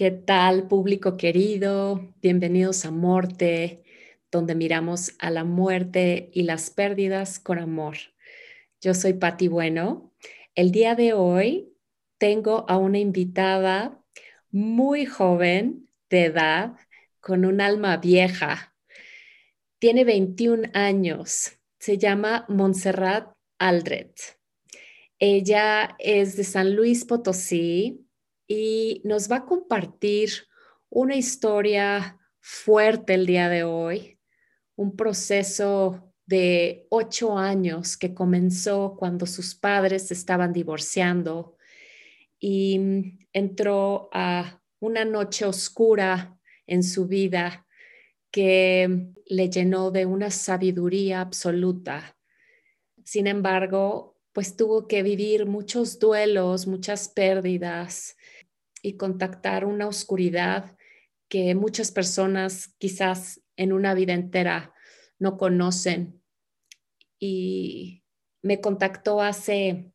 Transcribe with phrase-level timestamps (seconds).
[0.00, 2.14] ¿Qué tal, público querido?
[2.22, 3.82] Bienvenidos a Morte,
[4.30, 7.98] donde miramos a la muerte y las pérdidas con amor.
[8.80, 10.14] Yo soy Patti Bueno.
[10.54, 11.74] El día de hoy
[12.16, 14.02] tengo a una invitada
[14.50, 16.78] muy joven de edad,
[17.20, 18.74] con un alma vieja.
[19.78, 21.58] Tiene 21 años.
[21.78, 24.12] Se llama Montserrat Aldred.
[25.18, 28.06] Ella es de San Luis Potosí,
[28.52, 30.48] y nos va a compartir
[30.88, 34.18] una historia fuerte el día de hoy,
[34.74, 41.58] un proceso de ocho años que comenzó cuando sus padres estaban divorciando
[42.40, 46.36] y entró a una noche oscura
[46.66, 47.68] en su vida
[48.32, 52.16] que le llenó de una sabiduría absoluta.
[53.04, 58.16] Sin embargo, pues tuvo que vivir muchos duelos, muchas pérdidas,
[58.82, 60.76] y contactar una oscuridad
[61.28, 64.74] que muchas personas quizás en una vida entera
[65.18, 66.20] no conocen.
[67.18, 68.02] Y
[68.42, 69.92] me contactó hace,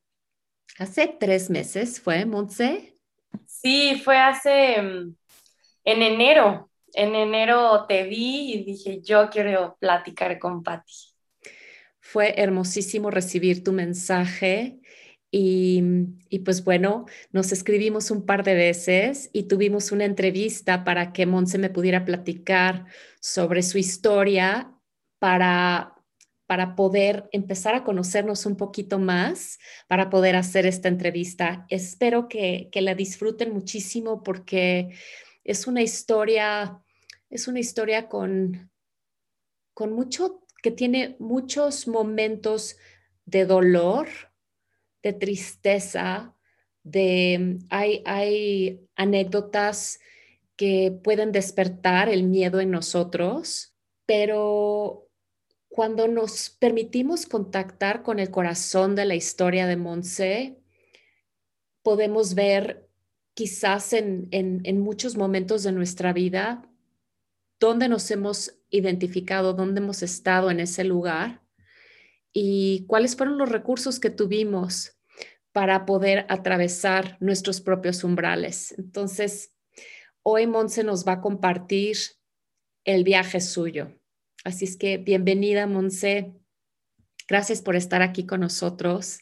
[0.77, 2.97] hace tres meses, ¿fue, Montse?
[3.45, 5.15] Sí, fue hace, mm,
[5.85, 6.71] en enero.
[6.93, 10.93] En enero te vi y dije, yo quiero platicar con Patti.
[11.99, 14.79] Fue hermosísimo recibir tu mensaje
[15.37, 21.25] y, pues bueno, nos escribimos un par de veces y tuvimos una entrevista para que
[21.25, 22.85] Monse me pudiera platicar
[23.19, 24.71] sobre su historia
[25.19, 25.93] para,
[26.45, 31.65] para poder empezar a conocernos un poquito más, para poder hacer esta entrevista.
[31.67, 34.95] Espero que, que la disfruten muchísimo porque
[35.43, 36.81] es una historia,
[37.29, 38.71] es una historia con,
[39.73, 42.77] con mucho, que tiene muchos momentos
[43.25, 44.07] de dolor,
[45.05, 46.35] de tristeza,
[46.83, 49.99] de hay, hay anécdotas
[50.55, 53.75] que pueden despertar el miedo en nosotros,
[54.07, 55.07] pero
[55.69, 60.57] cuando nos permitimos contactar con el corazón de la historia de Monse,
[61.83, 62.89] podemos ver
[63.35, 66.67] quizás en, en, en, muchos momentos de nuestra vida
[67.59, 71.43] dónde nos hemos identificado, dónde hemos estado en ese lugar
[72.33, 74.94] y cuáles fueron los recursos que tuvimos
[75.55, 78.75] para poder atravesar nuestros propios umbrales.
[78.77, 79.53] Entonces,
[80.21, 81.95] hoy Monse nos va a compartir
[82.83, 83.97] el viaje suyo.
[84.43, 86.33] Así es que bienvenida, Monse.
[87.25, 89.19] Gracias por estar aquí con nosotros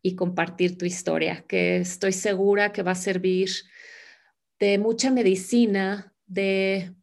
[0.00, 3.50] y compartir tu historia, que estoy segura que va a servir
[4.58, 6.94] de mucha medicina, de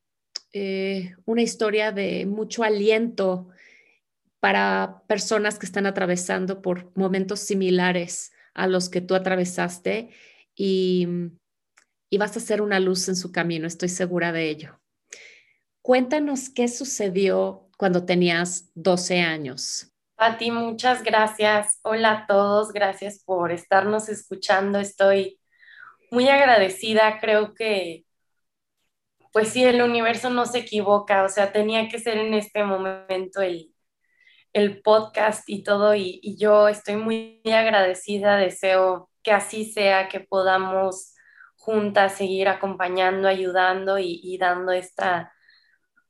[0.52, 3.50] eh, una historia de mucho aliento
[4.40, 10.10] para personas que están atravesando por momentos similares a los que tú atravesaste
[10.56, 11.08] y,
[12.10, 14.80] y vas a ser una luz en su camino, estoy segura de ello.
[15.82, 19.92] Cuéntanos qué sucedió cuando tenías 12 años.
[20.40, 21.80] ti muchas gracias.
[21.84, 24.80] Hola a todos, gracias por estarnos escuchando.
[24.80, 25.40] Estoy
[26.12, 27.20] muy agradecida.
[27.20, 28.06] Creo que,
[29.34, 31.24] pues sí, el universo no se equivoca.
[31.26, 33.73] O sea, tenía que ser en este momento el,
[34.54, 41.16] el podcast y todo, y, yo estoy muy agradecida, deseo que así sea, que podamos
[41.58, 45.34] juntas seguir acompañando, ayudando y, dando esta,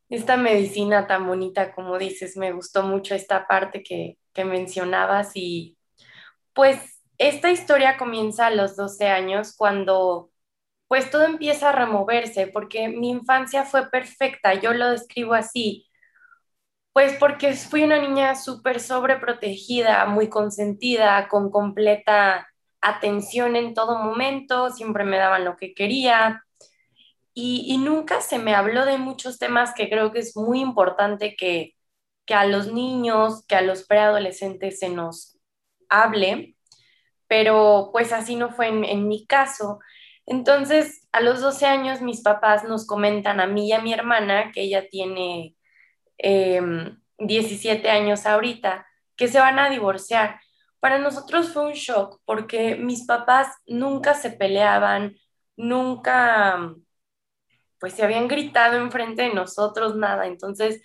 [0.09, 5.78] esta medicina tan bonita, como dices, me gustó mucho esta parte que, que mencionabas y
[6.53, 10.32] pues esta historia comienza a los 12 años cuando
[10.88, 15.88] pues todo empieza a removerse porque mi infancia fue perfecta, yo lo describo así,
[16.94, 22.48] pues porque fui una niña súper sobreprotegida, muy consentida, con completa
[22.81, 26.44] atención en todo momento, siempre me daban lo que quería
[27.36, 31.76] y, nunca se me habló de muchos temas que creo que es muy importante que,
[32.26, 35.40] que a los niños, que a los preadolescentes se nos
[35.90, 36.56] hable,
[37.28, 39.79] pero pues así no fue en, mi caso.
[40.26, 44.52] Entonces, a los 12 años mis papás nos comentan a mí y a mi hermana,
[44.52, 45.56] que ella tiene
[46.23, 50.40] 17 em, años ahorita, que se van a divorciar.
[50.79, 55.16] Para nosotros fue un shock porque mis papás nunca se peleaban,
[55.55, 56.73] nunca
[57.79, 60.25] pues se habían gritado enfrente de nosotros, nada.
[60.28, 60.81] Entonces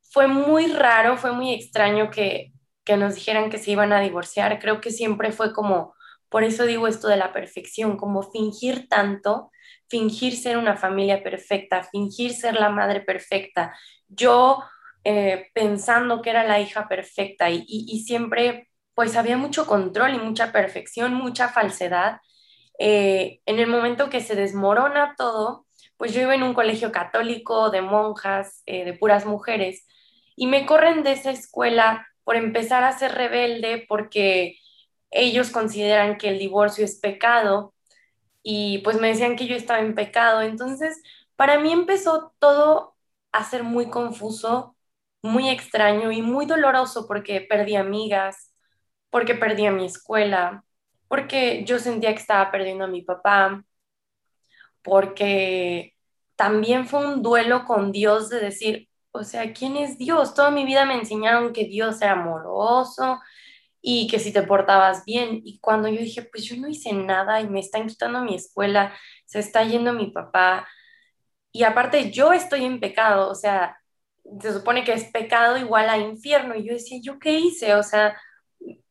[0.00, 2.52] fue muy raro, fue muy extraño que,
[2.84, 4.58] que nos dijeran que se iban a divorciar.
[4.60, 5.94] Creo que siempre fue como,
[6.28, 9.50] por eso digo esto de la perfección, como fingir tanto,
[9.92, 13.76] fingir ser una familia perfecta, fingir ser la madre perfecta,
[14.08, 14.64] yo
[15.04, 20.50] eh, pensando que era la hija perfecta y, siempre pues había mucho control y mucha
[20.50, 22.20] perfección, mucha falsedad.
[22.78, 25.66] Eh, en el momento que se desmorona todo,
[25.98, 29.86] pues yo iba en un colegio católico de monjas, eh, de puras mujeres,
[30.36, 34.56] y me corren de esa escuela por empezar a ser rebelde porque
[35.10, 37.74] ellos consideran que el divorcio es pecado
[38.42, 40.42] y pues me decían que yo estaba en pecado.
[40.42, 41.02] Entonces,
[41.36, 42.96] para mí empezó todo
[43.32, 44.76] a ser muy confuso,
[45.22, 48.52] muy extraño y muy doloroso porque perdí amigas,
[49.10, 50.64] porque perdí a mi escuela,
[51.08, 53.64] porque yo sentía que estaba perdiendo a mi papá,
[54.82, 55.94] porque
[56.36, 60.34] también fue un duelo con Dios de decir, o sea, ¿quién es Dios?
[60.34, 63.20] Toda mi vida me enseñaron que Dios era amoroso
[63.82, 65.42] y que si te portabas bien.
[65.44, 68.94] Y cuando yo dije, pues yo no hice nada y me están quitando mi escuela,
[69.26, 70.68] se está yendo mi papá.
[71.52, 73.76] Y aparte yo estoy en pecado, o sea,
[74.40, 76.54] se supone que es pecado igual a infierno.
[76.56, 77.74] Y yo decía, ¿yo qué hice?
[77.74, 78.16] O sea,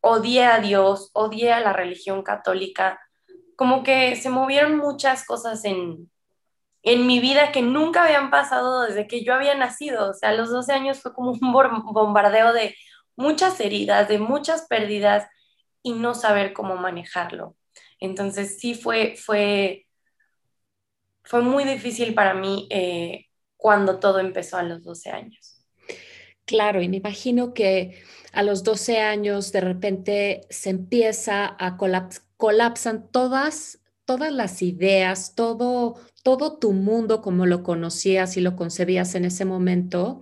[0.00, 3.00] odié a Dios, odié a la religión católica.
[3.56, 6.10] Como que se movieron muchas cosas en,
[6.82, 10.10] en mi vida que nunca habían pasado desde que yo había nacido.
[10.10, 11.52] O sea, a los 12 años fue como un
[11.92, 12.74] bombardeo de
[13.16, 15.26] muchas heridas, de muchas pérdidas
[15.82, 17.56] y no saber cómo manejarlo.
[18.00, 19.86] Entonces sí fue, fue,
[21.24, 23.26] fue muy difícil para mí eh,
[23.56, 25.64] cuando todo empezó a los 12 años.
[26.44, 32.24] Claro, y me imagino que a los 12 años de repente se empieza a colapsar,
[32.36, 39.14] colapsan todas todas las ideas, todo, todo tu mundo como lo conocías y lo concebías
[39.14, 40.20] en ese momento.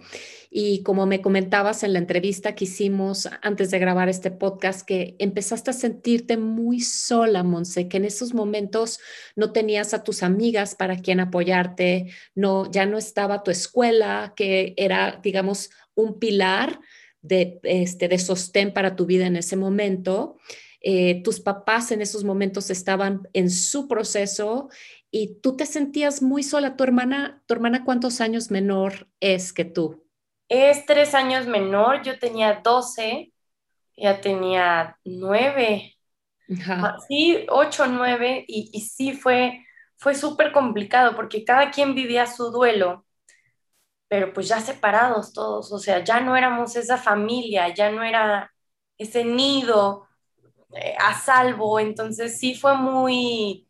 [0.52, 5.14] Y como me comentabas en la entrevista que hicimos antes de grabar este podcast, que
[5.20, 8.99] empezaste a sentirte muy sola, Monse, que en esos momentos
[9.37, 14.75] no tenías a tus amigas para quien apoyarte, no, ya no estaba tu escuela, que
[14.76, 16.81] era, digamos, un pilar
[17.23, 20.37] de, este, de sostén para tu vida en ese momento.
[20.81, 24.69] Eh, tus papás en esos momentos estaban en su proceso
[25.12, 26.76] y tú te sentías muy sola.
[26.76, 30.09] ¿Tu hermana, tu hermana cuántos años menor es que tú?
[30.50, 33.32] Es tres años menor, yo tenía 12,
[33.97, 35.97] ya tenía nueve,
[36.81, 39.64] ah, sí, ocho, nueve, y, y sí fue,
[39.99, 43.06] fue súper complicado porque cada quien vivía su duelo,
[44.08, 48.52] pero pues ya separados todos, o sea, ya no éramos esa familia, ya no era
[48.99, 50.08] ese nido
[50.75, 53.69] eh, a salvo, entonces sí fue muy,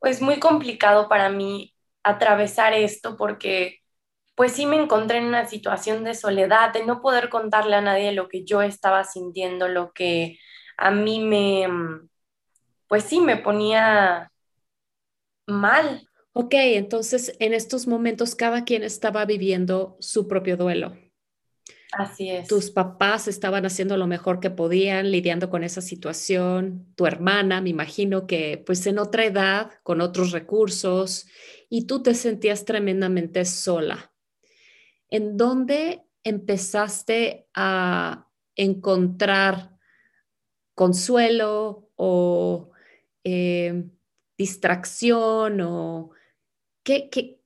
[0.00, 1.74] pues muy complicado para mí
[2.04, 3.80] atravesar esto porque
[4.34, 8.12] pues sí me encontré en una situación de soledad, de no poder contarle a nadie
[8.12, 10.38] lo que yo estaba sintiendo, lo que
[10.76, 11.68] a mí me,
[12.88, 14.32] pues sí, me ponía
[15.46, 16.08] mal.
[16.32, 20.96] Ok, entonces en estos momentos cada quien estaba viviendo su propio duelo.
[21.92, 22.48] Así es.
[22.48, 26.92] Tus papás estaban haciendo lo mejor que podían, lidiando con esa situación.
[26.96, 31.26] Tu hermana, me imagino que pues en otra edad, con otros recursos,
[31.70, 34.13] y tú te sentías tremendamente sola.
[35.14, 38.26] ¿En dónde empezaste a
[38.56, 39.70] encontrar
[40.74, 42.72] consuelo o
[43.22, 43.84] eh,
[44.36, 46.10] distracción o
[46.82, 47.38] qué, qué,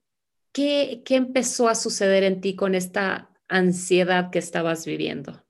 [0.51, 5.45] qué, qué empezó a suceder en ti con esta ansiedad que estabas viviendo?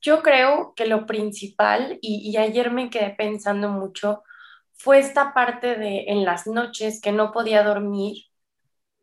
[0.00, 4.22] Yo creo que lo principal, y, ayer me quedé pensando mucho,
[4.70, 8.26] fue esta parte de en las noches que no podía dormir,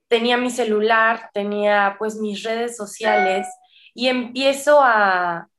[0.10, 3.48] tenía mi celular, tenía pues mis redes sociales
[3.94, 5.50] y empiezo a,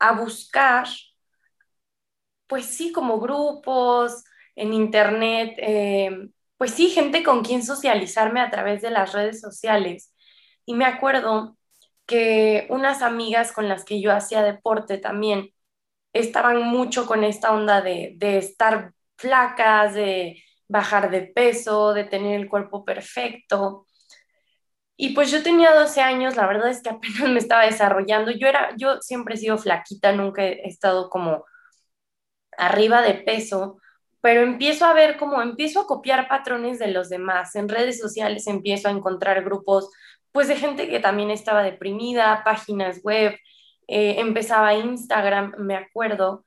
[0.00, 0.88] a buscar,
[2.46, 4.24] pues sí, como grupos
[4.56, 6.10] en internet, eh,
[6.56, 10.14] pues sí, gente con quien socializarme a través de las redes sociales.
[10.66, 11.56] Y me acuerdo
[12.06, 15.50] que unas amigas con las que yo hacía deporte también
[16.12, 22.48] estaban mucho con esta onda de, estar flacas, de bajar de peso, de tener el
[22.48, 23.86] cuerpo perfecto.
[24.96, 28.30] Y pues yo tenía 12 años, la verdad es que apenas me estaba desarrollando.
[28.32, 31.44] Yo era, yo siempre he sido flaquita, nunca he estado como
[32.56, 33.78] arriba de peso,
[34.20, 37.54] pero empiezo a ver como empiezo a copiar patrones de los demás.
[37.56, 39.90] En redes sociales empiezo a encontrar grupos
[40.32, 43.36] pues de gente que también estaba deprimida, páginas web,
[43.88, 46.44] eh, empezaba Instagram, me acuerdo,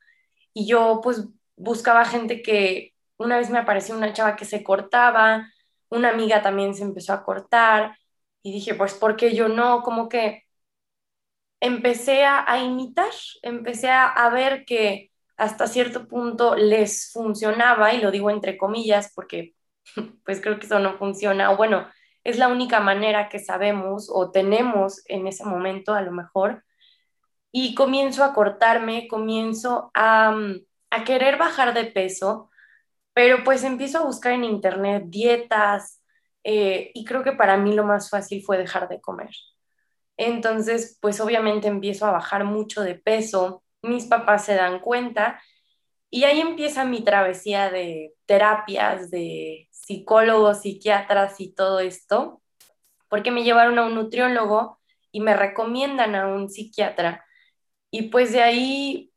[0.52, 5.50] y yo pues buscaba gente que una vez me apareció una chava que se cortaba,
[5.88, 7.96] una amiga también se empezó a cortar,
[8.42, 9.82] y dije, pues, ¿por qué yo no?
[9.82, 10.44] Como que
[11.60, 13.10] empecé a, imitar,
[13.42, 19.12] empecé a, a ver que hasta cierto punto les funcionaba, y lo digo entre comillas
[19.14, 19.54] porque
[20.24, 21.88] pues creo que eso no funciona, o bueno,
[22.24, 26.64] es la única manera que sabemos o tenemos en ese momento a lo mejor.
[27.52, 32.50] Y comienzo a cortarme, comienzo a, mm, a querer bajar de peso,
[33.16, 36.02] Pero pues empiezo a buscar en internet dietas
[36.44, 39.30] eh, y creo que para mí lo más fácil fue dejar de comer.
[40.18, 45.40] Entonces, pues obviamente empiezo a bajar mucho de peso, mis papás se dan cuenta
[46.10, 52.42] y ahí empieza mi travesía de terapias, de psicólogos, psiquiatras y todo esto,
[53.08, 54.78] porque me llevaron a un nutriólogo
[55.10, 57.24] y me recomiendan a un psiquiatra.
[57.90, 59.12] Y pues de ahí,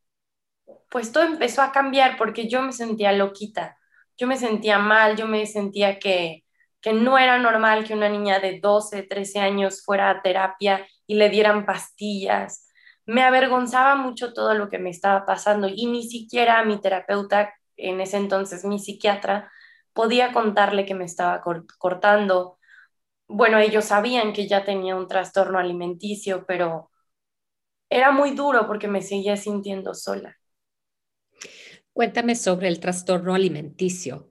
[0.89, 3.78] pues todo empezó a cambiar porque yo me sentía loquita,
[4.19, 6.43] yo me sentía mal, yo me sentía que,
[6.81, 11.15] que no era normal que una niña de 12, 13 años fuera a terapia y
[11.15, 12.69] le dieran pastillas
[13.09, 18.01] me avergonzaba mucho todo lo que me estaba pasando y ni siquiera mi terapeuta, en
[18.01, 19.51] ese entonces mi psiquiatra,
[19.93, 21.41] podía contarle que me estaba
[21.79, 22.59] cortando.
[23.27, 26.91] Bueno, ellos sabían que ya tenía un trastorno alimenticio, pero
[27.89, 30.37] era muy duro porque me seguía sintiendo sola.
[31.93, 34.29] Cuéntame sobre el trastorno alimenticio.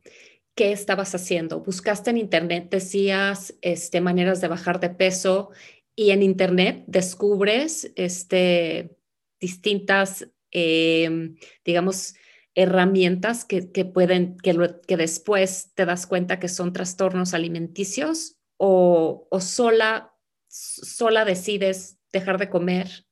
[0.54, 1.60] ¿Qué estabas haciendo?
[1.60, 5.50] ¿Buscaste en internet, decías, este, maneras de bajar de peso
[5.98, 8.96] y en Internet descubres este,
[9.40, 11.34] distintas, em,
[11.64, 12.14] digamos,
[12.54, 20.14] herramientas que, pueden, que, después te das cuenta que son trastornos alimenticios o, o sola,
[20.46, 23.06] sola decides dejar de comer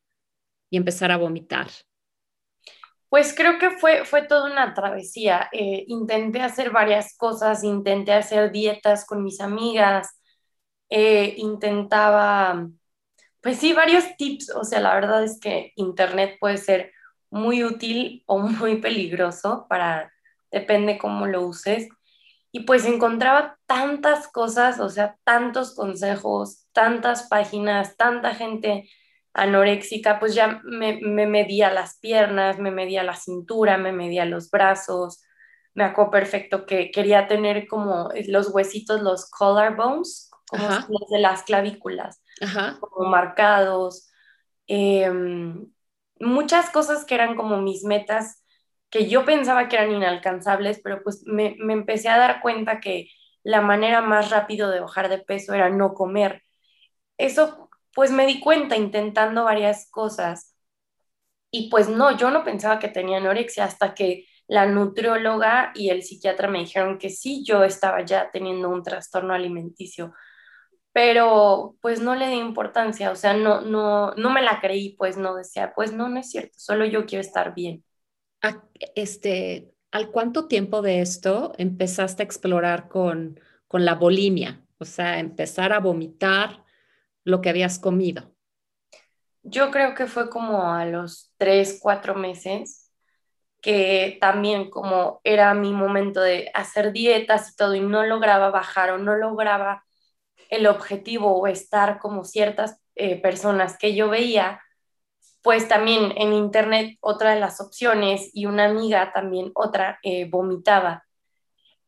[0.71, 1.67] y empezar a vomitar?
[3.17, 5.49] Pues creo que fue, fue toda una travesía.
[5.51, 10.21] Eh, intenté hacer varias cosas, intenté hacer dietas con mis amigas,
[10.91, 12.69] eh, intentaba,
[13.41, 16.93] pues sí, varios tips, o sea, la verdad es que Internet puede ser
[17.31, 20.13] muy útil o muy peligroso para,
[20.51, 21.89] depende cómo lo uses.
[22.53, 28.91] Y pues encontraba tantas cosas, o sea, tantos consejos, tantas páginas, tanta gente
[29.37, 34.51] anoréxica, pues ya me, me medía las piernas, me medía la cintura, me medía los
[34.51, 35.23] brazos,
[35.75, 41.43] me acuerdo perfecto que quería tener como los huesitos, los collarbones, como los de las
[41.43, 42.23] clavículas,
[42.81, 44.09] como marcados.
[44.67, 45.71] Em,
[46.19, 48.43] muchas cosas que eran como mis metas
[48.89, 53.09] que yo pensaba que eran inalcanzables, pero pues me, me empecé a dar cuenta que
[53.43, 56.43] la manera más rápido de bajar de peso era no comer.
[57.19, 57.66] Eso
[57.97, 60.55] pues me di cuenta intentando varias cosas
[61.51, 66.03] y pues no, yo no pensaba que tenía anorexia hasta que la nutrióloga y el
[66.05, 70.15] psiquiatra me dijeron que sí, yo estaba ya teniendo un trastorno alimenticio
[70.97, 75.19] pero pues no le di importancia, o sea, no, no, no me la creí, pues
[75.19, 77.85] no decía, pues no, no es cierto, solo yo quiero estar bien.
[78.95, 83.39] Este, ¿Al cuánto tiempo de esto empezaste a explorar con,
[83.69, 84.65] con la bulimia?
[84.79, 86.65] O sea, empezar a vomitar
[87.27, 88.33] lo que habías comido.
[89.43, 92.91] Yo creo que fue como a los tres, cuatro meses,
[93.61, 98.91] que también como era mi momento de hacer dietas y todo, y no lograba bajar
[98.91, 99.85] o no lograba
[100.51, 104.63] el objetivo o estar como ciertas eh, personas que yo veía,
[105.43, 111.05] pues también en internet otra de las opciones y una amiga también otra eh, vomitaba.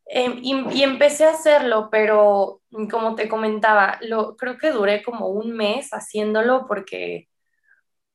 [0.06, 2.57] Em, y, empecé a hacerlo, pero
[2.90, 7.28] como te comentaba, lo, creo que duré como un mes haciéndolo porque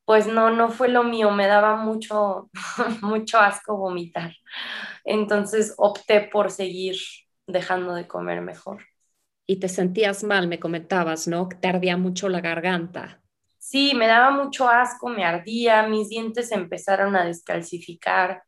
[0.06, 2.50] pues no, no fue lo mío, me daba mucho,
[3.02, 4.34] mucho asco vomitar.
[5.06, 6.98] Entonces opté por seguir
[7.48, 8.84] dejando de comer mejor
[9.46, 11.50] y te sentías mal, me comentabas, ¿no?
[11.50, 13.22] Te ardía mucho la garganta.
[13.60, 18.44] Sí, me daba mucho asco, me ardía, mis dientes empezaron a descalcificar,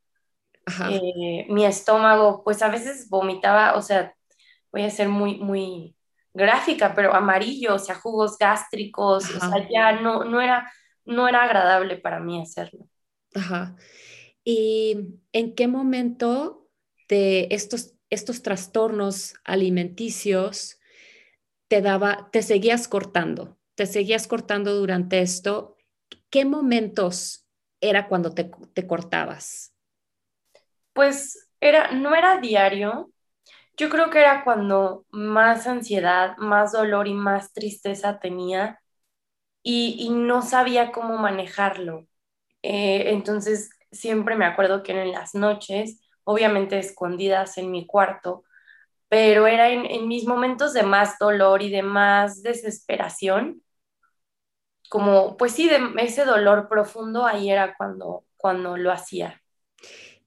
[0.90, 4.14] eh, mi estómago, pues a veces vomitaba, o sea,
[4.76, 5.96] voy a ser muy, muy
[6.34, 10.70] gráfica, pero amarillo, o sea, jugos gástricos, o sea, ya no, no, era,
[11.06, 12.86] no era agradable para mí hacerlo.
[13.34, 13.78] Ajá.
[14.44, 14.98] ¿Y
[15.32, 16.68] en qué momento
[17.08, 20.78] de estos, estos trastornos alimenticios
[21.70, 25.78] te daba, te seguías cortando, te seguías cortando durante esto.
[26.30, 27.48] ¿Qué momentos
[27.80, 29.74] era cuando te, te cortabas?
[30.92, 33.10] Pues era, no era diario.
[33.78, 38.80] Yo creo que era cuando más ansiedad, más dolor y más tristeza tenía
[39.64, 42.08] y, no sabía cómo manejarlo.
[42.64, 48.44] Eh, entonces siempre me acuerdo que en las noches, obviamente escondidas en mi cuarto,
[49.10, 53.64] pero era en, mis momentos de más dolor y de más desesperación,
[54.90, 59.42] como, pues sí, de ese dolor profundo, ahí era cuando, cuando lo hacía.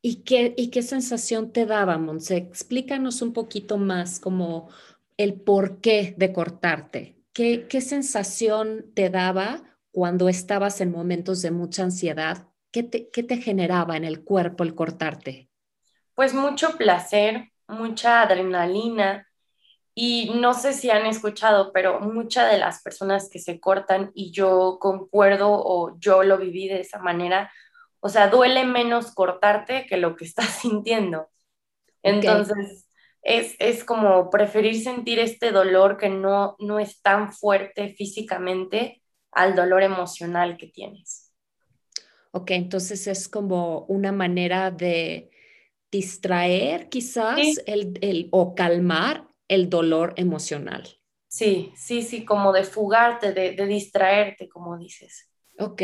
[0.00, 2.36] ¿Y qué, ¿Y qué sensación te daba, Monse?
[2.36, 4.68] Explícanos un poquito más como
[5.16, 7.16] el porqué de cortarte.
[7.32, 12.48] ¿Qué, ¿Qué sensación te daba cuando estabas en momentos de mucha ansiedad?
[12.70, 15.48] ¿Qué te, ¿Qué te generaba en el cuerpo el cortarte?
[16.14, 19.26] Pues mucho placer, mucha adrenalina
[19.94, 24.30] y no sé si han escuchado, pero muchas de las personas que se cortan y
[24.30, 27.50] yo concuerdo o yo lo viví de esa manera,
[28.00, 31.28] o sea, duele menos cortarte que lo que estás sintiendo.
[32.02, 32.86] Entonces,
[33.22, 39.02] es, es, como preferir sentir este dolor que no, no es tan fuerte físicamente
[39.32, 41.32] al dolor emocional que tienes.
[42.30, 45.30] Ok, entonces es como una manera de
[45.90, 50.86] distraer quizás el, el, o calmar el dolor emocional.
[51.26, 55.28] Sí, sí, sí, como de fugarte, de, de distraerte, como dices.
[55.58, 55.82] Ok.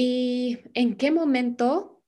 [0.00, 2.04] ¿Y en qué momento,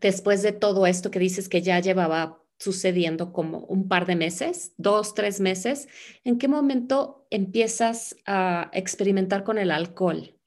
[0.00, 4.72] después de todo esto que dices que ya llevaba sucediendo como un par de meses,
[4.76, 5.88] dos, tres meses,
[6.22, 10.38] ¿en qué momento empiezas a experimentar con el alcohol?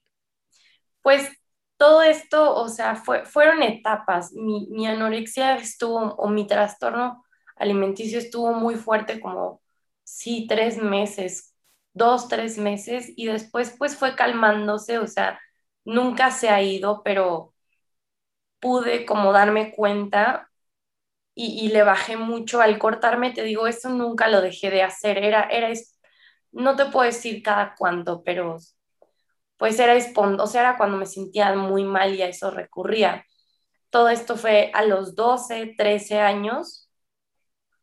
[1.02, 1.28] Pues
[1.76, 4.32] todo esto, o sea, fue, fueron etapas.
[4.32, 7.22] Mi, mi anorexia estuvo, o mi trastorno
[7.54, 9.60] alimenticio estuvo muy fuerte como,
[10.04, 11.54] sí, tres meses,
[11.92, 15.38] dos, tres meses, y después pues fue calmándose, o sea,
[15.84, 17.54] nunca se ha ido, pero
[18.60, 20.50] pude como darme cuenta
[21.34, 25.44] y, le bajé mucho al cortarme, te digo, eso nunca lo dejé de hacer, era,
[25.50, 25.70] era,
[26.52, 28.58] no te puedo decir cada cuánto, pero
[29.56, 33.24] pues era o sea, era cuando me sentía muy mal y a eso recurría.
[33.90, 36.90] Todo esto fue a los 12, 13 años.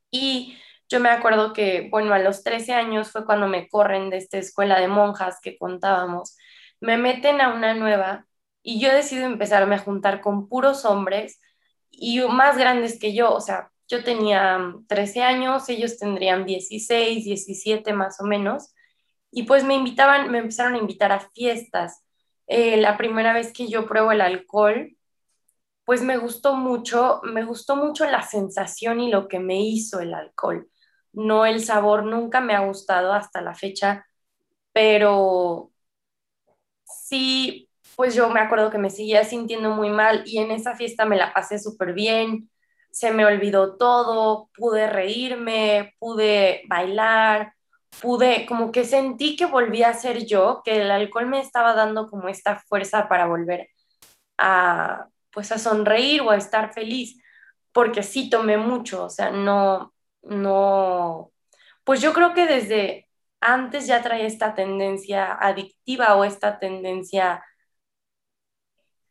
[0.09, 0.57] Y
[0.89, 4.37] yo me acuerdo que, bueno, a los 13 años fue cuando me corren de esta
[4.37, 6.35] escuela de monjas que contábamos
[6.81, 8.25] me meten a una nueva
[8.63, 11.39] y yo decido empezarme a juntar con puros hombres
[11.89, 17.93] y más grandes que yo, o sea, yo tenía 13 años, ellos tendrían 16, 17
[17.93, 18.73] más o menos,
[19.31, 22.03] y pues me invitaban, me empezaron a invitar a fiestas.
[22.47, 24.97] Eh, la primera vez que yo pruebo el alcohol,
[25.85, 30.13] pues me gustó mucho, me gustó mucho la sensación y lo que me hizo el
[30.13, 30.69] alcohol.
[31.13, 34.05] No el sabor, nunca me ha gustado hasta la fecha,
[34.73, 35.71] pero
[37.03, 41.05] sí, pues yo me acuerdo que me seguía sintiendo muy mal y en esa fiesta
[41.05, 42.49] me la pasé súper bien,
[42.91, 47.53] se me olvidó todo, pude reírme, pude bailar,
[48.01, 52.09] pude, como que sentí que volví a ser yo, que el alcohol me estaba dando
[52.09, 53.69] como esta fuerza para volver
[54.37, 57.21] a, pues a sonreír o a estar feliz,
[57.71, 61.31] porque sí tomé mucho, o sea, no, no,
[61.83, 63.00] pues yo creo que desde
[63.41, 67.43] antes ya traía esta tendencia adictiva o esta tendencia,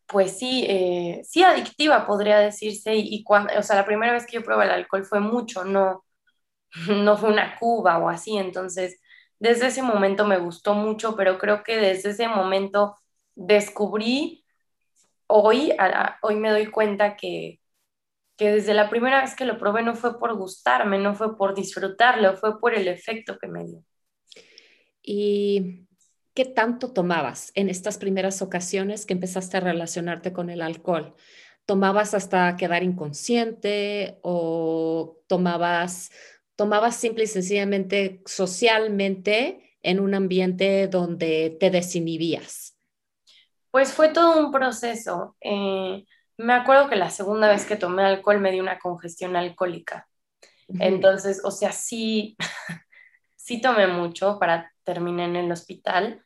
[0.07, 4.33] pues sí, eh, sí adictiva podría decirse, y, cuando, o sea, la primera vez que
[4.37, 6.05] yo probé el alcohol fue mucho, no,
[6.89, 8.99] no fue una cuba o así, entonces
[9.39, 12.97] desde ese momento me gustó mucho, pero creo que desde ese momento
[13.35, 14.45] descubrí,
[15.27, 15.73] hoy,
[16.21, 17.61] hoy me doy cuenta que,
[18.37, 21.55] que desde la primera vez que lo probé no fue por gustarme, no fue por
[21.55, 23.83] disfrutarlo, fue por el efecto que me dio.
[25.03, 25.87] ¿Y
[26.33, 31.15] qué tanto tomabas en estas primeras ocasiones que empezaste a relacionarte con el alcohol?
[31.65, 36.11] ¿Tomabas hasta quedar inconsciente o tomabas,
[36.55, 42.77] tomabas simple y sencillamente socialmente en un ambiente donde te desinhibías?
[43.71, 45.35] Pues fue todo un proceso.
[45.39, 46.03] Eh,
[46.37, 50.07] me acuerdo que la segunda vez que tomé alcohol me dio una congestión alcohólica.
[50.79, 52.37] Entonces, o sea, sí,
[53.35, 56.23] sí tomé mucho para terminar en el hospital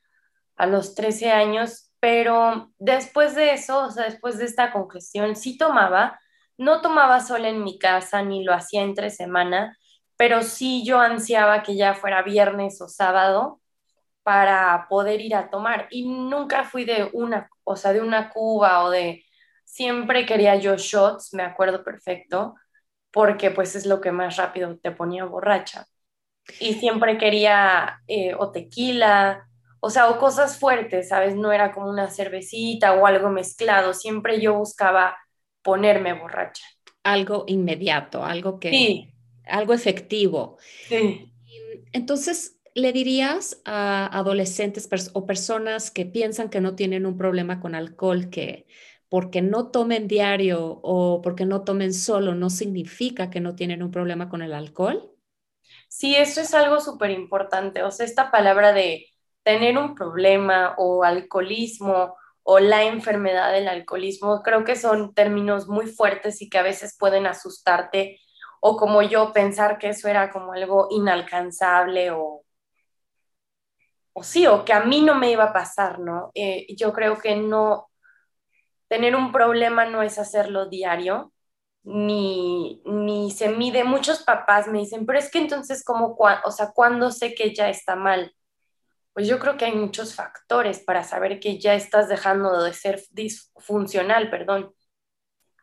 [0.56, 5.58] a los 13 años, pero después de eso, o sea, después de esta congestión, sí
[5.58, 6.20] tomaba,
[6.58, 9.78] no tomaba sola en mi casa ni lo hacía entre semana,
[10.18, 13.62] pero sí yo ansiaba que ya fuera viernes o sábado
[14.24, 15.88] para poder ir a tomar.
[15.92, 19.26] Y nunca fui de una, o sea, de una cuba o de
[19.66, 22.56] siempre quería yo shots, me acuerdo perfecto,
[23.12, 25.88] porque pues es lo que más rápido te ponía borracha
[26.60, 29.48] y siempre quería eh, o tequila,
[29.80, 31.36] o sea, o cosas fuertes, ¿sabes?
[31.36, 35.16] No era como una cervecita o algo mezclado, siempre yo buscaba
[35.62, 36.64] ponerme borracha.
[37.04, 38.70] Algo inmediato, algo que...
[38.70, 39.12] Sí.
[39.48, 40.58] Algo efectivo.
[40.88, 41.32] Sí.
[41.92, 47.76] Entonces, ¿le dirías a adolescentes o personas que piensan que no tienen un problema con
[47.76, 48.66] alcohol que
[49.08, 53.92] porque no tomen diario o porque no tomen solo no significa que no tienen un
[53.92, 55.15] problema con el alcohol?
[55.98, 57.82] Sí, eso es algo súper importante.
[57.84, 59.08] O sea, esta palabra de
[59.44, 65.88] tener un problema o alcoholismo o la enfermedad del alcoholismo, creo que son términos muy
[65.88, 68.20] fuertes y que a veces pueden asustarte
[68.62, 72.44] o como yo pensar que eso era como algo inalcanzable o,
[74.14, 76.32] o sí, o que a mí no me iba a pasar, ¿no?
[76.36, 77.90] Eh, yo creo que no,
[78.88, 81.34] tener un problema no es hacerlo diario,
[81.86, 83.84] ni, ni se mide.
[83.84, 87.70] Muchos papás me dicen, pero es que entonces, ¿cómo, o sea, ¿cuándo sé que ya
[87.70, 88.36] está mal?
[89.14, 93.02] Pues yo creo que hay muchos factores para saber que ya estás dejando de ser
[93.12, 94.74] disfuncional, perdón.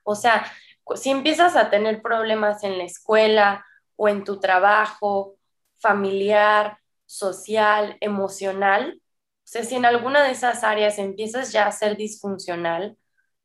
[0.05, 0.51] O sea,
[0.97, 5.37] si empiezas a tener problemas en la escuela o en tu trabajo,
[5.81, 9.01] familiar, social, emocional,
[9.45, 12.97] o sea, si en alguna de esas áreas empiezas ya a ser disfuncional,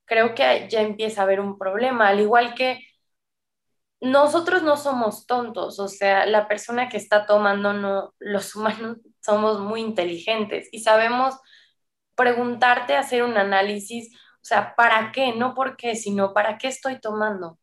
[0.07, 2.79] creo que ya empieza a haber un problema, al igual que
[3.99, 9.59] nosotros no somos tontos, o sea, la persona que está tomando, no, los humanos somos
[9.59, 11.35] muy inteligentes y sabemos
[12.15, 15.35] preguntarte, hacer un análisis, o sea, ¿para qué?
[15.35, 17.59] No por qué, sino ¿para qué estoy tomando?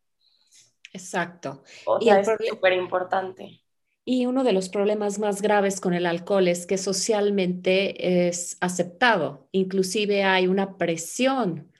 [0.93, 1.63] Exacto.
[1.85, 3.61] O sea, es súper importante.
[4.05, 9.49] Y uno de los problemas más graves con el alcohol es que socialmente es aceptado.
[9.51, 11.71] Inclusive hay una presión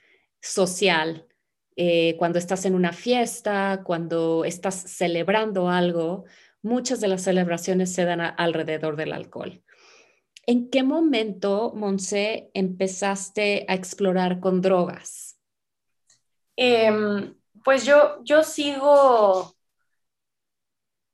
[0.46, 1.26] social
[1.76, 6.24] eh, cuando estás en una fiesta, cuando estás celebrando algo.
[6.62, 9.62] Muchas de las celebraciones se dan alrededor del alcohol.
[10.46, 15.38] ¿En qué momento, Monse, empezaste a explorar con drogas?
[16.56, 19.56] Em, pues yo, yo sigo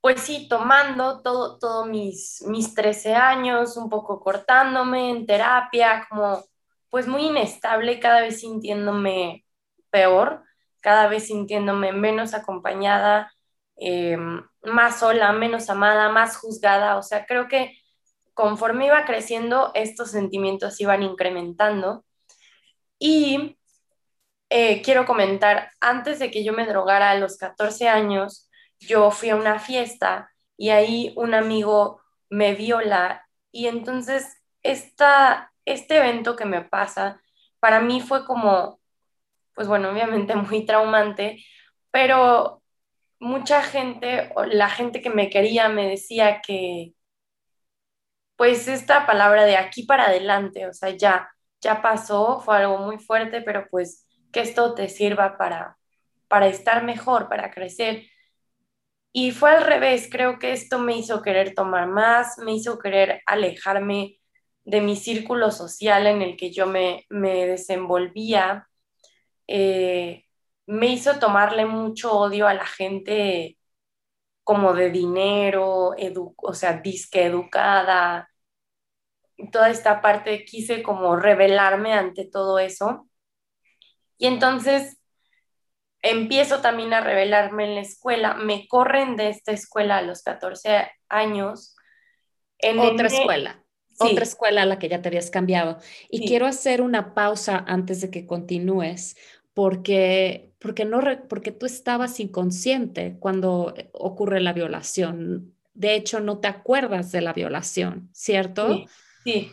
[0.02, 6.44] pues sí, tomando todo, todo mis, mis 13 años, un poco cortándome en terapia, como
[6.92, 9.46] pues muy inestable, cada vez sintiéndome
[9.88, 10.44] peor,
[10.80, 13.32] cada vez sintiéndome menos acompañada,
[13.76, 14.18] eh,
[14.62, 16.98] más sola, menos amada, más juzgada.
[16.98, 17.78] O sea, creo que
[18.34, 22.04] conforme iba creciendo, estos sentimientos iban incrementando.
[22.98, 23.58] Y
[24.50, 28.50] eh, quiero comentar, antes de que yo me drogara a los 14 años,
[28.80, 34.26] yo fui a una fiesta y ahí un amigo me viola y entonces
[34.62, 37.20] esta, este evento que me pasa,
[37.60, 38.80] para mí fue como,
[39.54, 41.44] pues bueno, obviamente muy traumante,
[41.90, 42.62] pero
[43.20, 46.94] mucha gente, la gente que me quería me decía que,
[48.36, 52.98] pues esta palabra de aquí para adelante, o sea, ya, ya pasó, fue algo muy
[52.98, 55.78] fuerte, pero pues que esto te sirva para,
[56.28, 58.04] para estar mejor, para crecer.
[59.12, 63.22] Y fue al revés, creo que esto me hizo querer tomar más, me hizo querer
[63.26, 64.18] alejarme
[64.64, 68.68] de mi círculo social en el que yo me, desenvolvía,
[69.46, 70.24] eh,
[70.66, 73.58] me hizo tomarle mucho odio a la gente
[74.44, 75.94] como de dinero,
[76.36, 78.28] o sea, disque educada,
[79.50, 83.08] toda esta parte quise como revelarme ante todo eso.
[84.18, 84.98] Y entonces
[86.02, 90.90] empiezo también a revelarme en la escuela, me corren de esta escuela a los 14
[91.08, 91.76] años.
[92.58, 93.61] En otra escuela,
[94.04, 95.78] otra escuela a la que ya te habías cambiado.
[96.10, 99.16] Y quiero hacer una pausa antes de que continúes,
[99.54, 105.54] porque, porque, no, porque tú estabas inconsciente cuando ocurre la violación.
[105.74, 108.84] De hecho, no te acuerdas de la violación, ¿cierto?
[109.24, 109.50] Sí.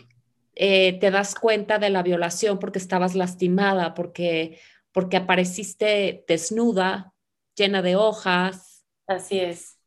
[0.56, 4.60] Eh, te das cuenta de la violación porque estabas lastimada, porque
[4.92, 7.14] porque apareciste desnuda,
[7.56, 8.86] llena de hojas.
[9.08, 9.78] Así es.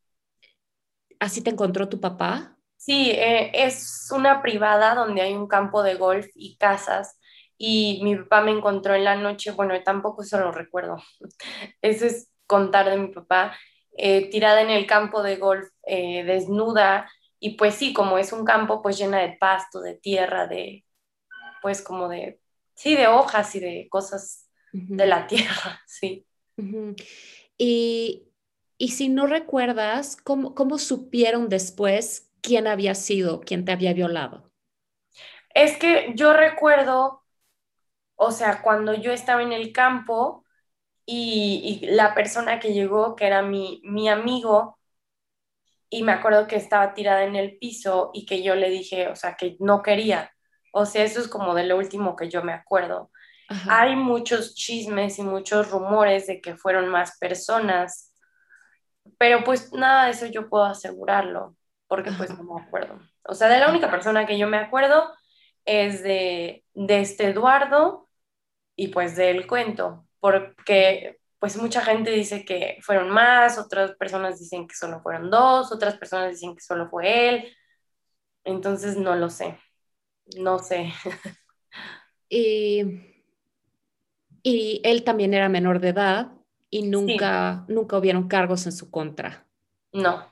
[1.18, 2.58] ¿Así te encontró tu papá?
[2.84, 7.16] Sí, eh, es una privada donde hay un campo de golf y casas
[7.56, 10.96] y mi papá me encontró en la noche, bueno, tampoco eso lo recuerdo,
[11.80, 13.56] eso es contar de mi papá,
[13.96, 18.44] eh, tirada en el campo de golf, eh, desnuda, y pues sí, como es un
[18.44, 20.84] campo pues llena de pasto, de tierra, de,
[21.62, 22.40] pues como de,
[22.74, 26.26] sí, de hojas y de cosas de la tierra, sí.
[27.56, 28.26] y,
[28.88, 34.50] si no recuerdas, ¿cómo, ¿cómo supieron después quién había sido, quién te había violado?
[35.54, 37.22] Es que yo recuerdo,
[38.16, 40.44] o sea, cuando yo estaba en el campo
[41.06, 44.78] y, y la persona que llegó, que era mi, mi, amigo,
[45.90, 49.16] y me acuerdo que estaba tirada en el piso y que yo le dije, o
[49.16, 50.32] sea, que no quería.
[50.72, 53.10] O sea, eso es como de lo último que yo me acuerdo.
[53.68, 58.14] Hay muchos chismes y muchos rumores de que fueron más personas,
[59.18, 61.56] pero pues nada de eso yo puedo asegurarlo,
[61.92, 62.98] porque pues no me acuerdo.
[63.24, 65.12] O sea, de la única persona que yo me acuerdo
[65.66, 68.08] es de, de este Eduardo
[68.74, 74.66] y pues del cuento, porque pues mucha gente dice que fueron más, otras personas dicen
[74.66, 77.56] que solo fueron dos, otras personas dicen que solo fue él,
[78.42, 79.58] entonces no lo sé,
[80.38, 80.94] no sé.
[82.34, 83.12] Y
[84.42, 86.32] y él también era menor de edad
[86.70, 89.46] y nunca, nunca hubieron cargos en su contra.
[89.92, 90.31] No.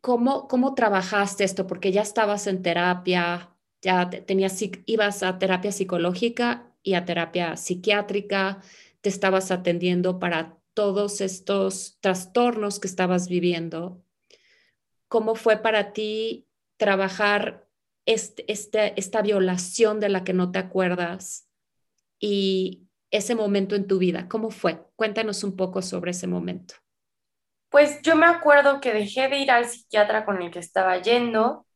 [0.00, 1.66] ¿Cómo, ¿Cómo trabajaste esto?
[1.66, 8.62] Porque ya estabas en terapia, ya tenías, ibas a terapia psicológica y a terapia psiquiátrica,
[9.02, 14.02] te estabas atendiendo para todos estos trastornos que estabas viviendo.
[15.08, 17.68] ¿Cómo fue para ti trabajar
[18.06, 21.48] este, esta violación de la que no te acuerdas
[22.18, 24.28] y ese momento en tu vida?
[24.28, 24.86] ¿Cómo fue?
[24.96, 26.74] Cuéntanos un poco sobre ese momento.
[27.70, 31.66] Pues yo me acuerdo que dejé de ir al psiquiatra con el que estaba yendo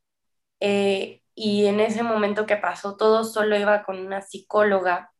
[0.60, 5.12] eh, y en ese momento que pasó todo solo iba con una psicóloga,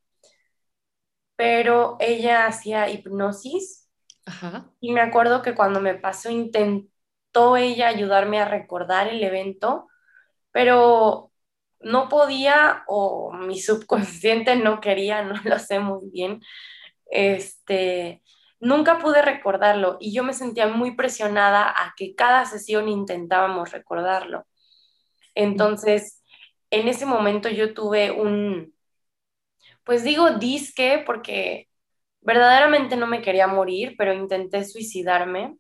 [1.37, 3.89] pero ella hacía hipnosis
[4.81, 9.89] y me acuerdo que cuando me pasó intentó ella ayudarme a recordar el evento,
[10.53, 11.33] pero
[11.81, 16.41] no podía o mi subconsciente no quería, no lo sé muy bien.
[17.07, 18.23] Este,
[18.65, 24.47] nunca pude recordarlo y yo me sentía muy presionada a que cada sesión intentábamos recordarlo.
[25.35, 26.23] Entonces,
[26.71, 28.75] en ese momento yo tuve un,
[29.85, 31.69] pues digo disque porque
[32.21, 35.57] verdaderamente no me quería morir, pero intenté suicidarme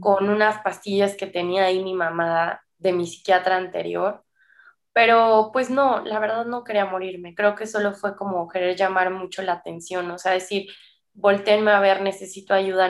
[0.00, 4.24] con unas pastillas que tenía ahí mi mamá de mi psiquiatra anterior.
[4.92, 7.34] Pero pues no, la verdad no quería morirme.
[7.34, 10.68] Creo que solo fue como querer llamar mucho la atención, o sea, decir,
[11.20, 12.88] volteenme a ver, necesito ayuda,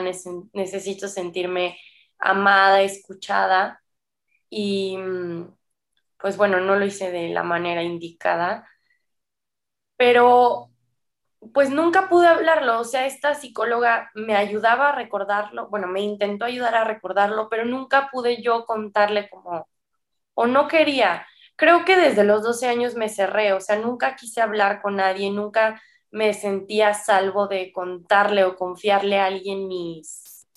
[0.53, 1.77] necesito sentirme
[2.19, 3.81] amada, escuchada.
[4.49, 4.97] Y
[6.19, 8.67] pues bueno, no lo hice de la manera indicada,
[9.97, 10.69] pero
[11.53, 16.45] pues nunca pude hablarlo, o sea, esta psicóloga me ayudaba a recordarlo, bueno, me intentó
[16.45, 19.67] ayudar a recordarlo, pero nunca pude yo contarle como,
[20.35, 21.27] o no quería.
[21.55, 25.31] Creo que desde los 12 años me cerré, o sea, nunca quise hablar con nadie,
[25.31, 30.47] nunca me sentía salvo de contarle o confiarle a alguien mis,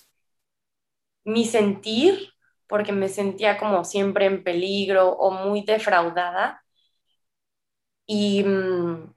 [1.23, 2.29] mi sentir,
[2.67, 6.63] porque me sentía como siempre en peligro o muy defraudada.
[8.07, 9.13] Y mm,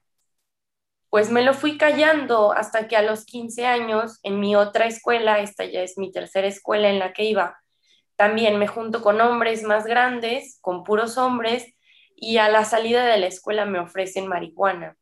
[1.11, 5.41] pues me lo fui callando hasta que a los 15 años, en mi otra escuela,
[5.41, 7.59] esta ya es mi tercera escuela en la que iba,
[8.17, 11.75] también me junto con hombres más grandes, con puros hombres,
[12.17, 14.97] y a la salida de la escuela me ofrecen marihuana.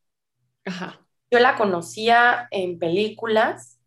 [1.31, 3.81] Yo la conocía en películas,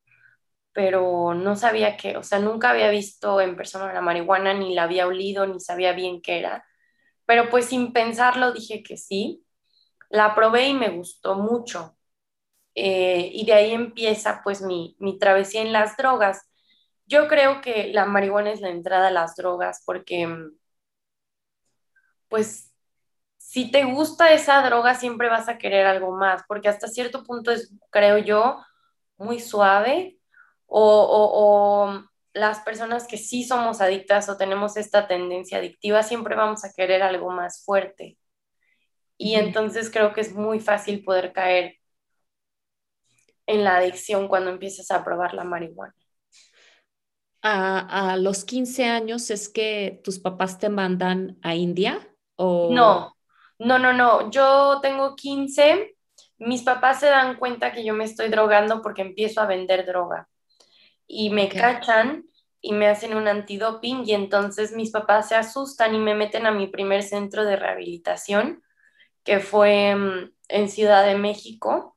[0.73, 4.83] pero no sabía qué, o sea, nunca había visto en persona la marihuana, ni la
[4.83, 6.65] había olido, ni sabía bien qué era.
[7.25, 9.45] Pero pues sin pensarlo dije que sí.
[10.09, 11.97] La probé y me gustó mucho.
[12.75, 16.49] Eh, y de ahí empieza pues mi, mi travesía en las drogas.
[17.07, 20.27] Yo creo que la marihuana es la entrada a las drogas porque
[22.27, 22.68] pues
[23.49, 27.49] si te gusta esa droga siempre vas a querer algo más, porque hasta cierto punto
[27.49, 28.63] es, creo yo,
[29.17, 30.19] muy suave
[30.67, 31.99] o,
[32.33, 37.01] las personas que sí somos adictas o tenemos esta tendencia adictiva, siempre vamos a querer
[37.01, 38.19] algo más fuerte.
[39.17, 41.77] Y entonces creo que es muy fácil poder caer
[43.47, 45.95] en la adicción cuando empiezas a probar la marihuana.
[47.41, 53.18] A, los 15 años es que tus papás te mandan a India o no,
[53.59, 54.31] no, no, no.
[54.31, 55.95] Yo tengo 15.
[56.37, 60.27] Mis papás se dan cuenta que yo me estoy drogando porque empiezo a vender droga
[61.05, 62.25] y me cachan
[62.61, 66.51] y me hacen un antidoping y entonces mis papás se asustan y me meten a
[66.51, 68.61] mi primer centro de rehabilitación
[69.23, 71.95] que fue mm, en Ciudad de México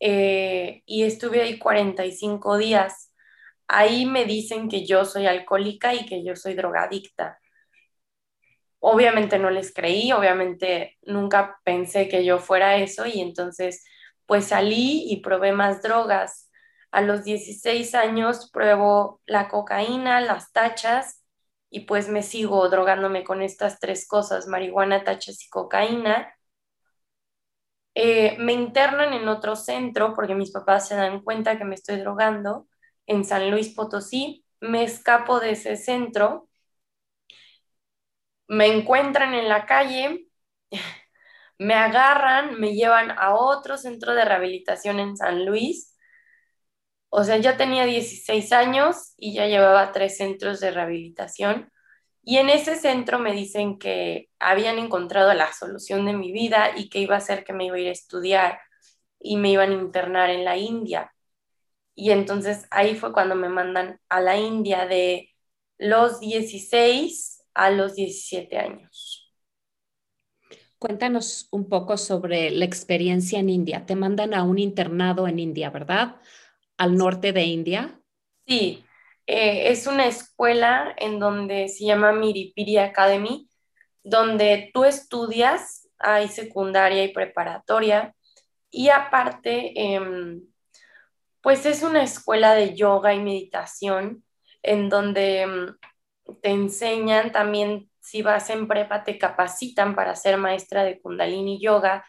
[0.00, 3.12] eh, y estuve ahí 45 días.
[3.68, 7.38] Ahí me dicen que yo soy alcohólica y que yo soy drogadicta.
[8.80, 13.84] Obviamente no les creí, obviamente nunca pensé que yo fuera eso y entonces
[14.26, 16.50] pues salí y probé más drogas
[16.90, 21.22] a los 16 años pruebo la cocaína, las tachas
[21.70, 26.34] y pues me sigo drogándome con estas tres cosas, marihuana, tachas y cocaína.
[27.94, 31.96] Eh, me internan en otro centro porque mis papás se dan cuenta que me estoy
[32.00, 32.68] drogando
[33.06, 34.44] en San Luis Potosí.
[34.60, 36.48] Me escapo de ese centro.
[38.50, 40.26] Me encuentran en la calle,
[41.58, 45.90] me agarran, me llevan a otro centro de rehabilitación en San Luis
[47.10, 51.70] o sea, ya tenía 16 años y ya llevaba tres centros de rehabilitación.
[52.22, 56.88] Y en ese centro me dicen que habían encontrado la solución de mi vida y
[56.88, 58.60] que iba a ser que me iba a ir a estudiar
[59.18, 61.12] y me iban a internar en la India.
[61.94, 65.30] Y entonces ahí fue cuando me mandan a la India de
[65.78, 69.32] los 16 a los 17 años.
[70.78, 73.84] Cuéntanos un poco sobre la experiencia en India.
[73.84, 76.16] Te mandan a un internado en India, ¿verdad?
[76.80, 78.00] al norte de India?
[78.46, 78.82] Sí,
[79.26, 83.50] eh, es una escuela en donde se llama Miripiri Academy,
[84.02, 88.14] donde tú estudias, hay secundaria y preparatoria,
[88.70, 90.42] y aparte, em,
[91.42, 94.24] Pues es una escuela de yoga y meditación
[94.62, 95.78] en donde mm,
[96.42, 102.04] te enseñan también, si vas en prepa, te capacitan para ser maestra de kundalini yoga.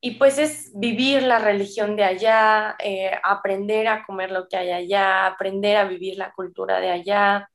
[0.00, 4.70] Y pues es vivir la religión de allá, eh, aprender a comer lo que hay
[4.70, 7.50] allá, aprender a vivir la cultura de allá.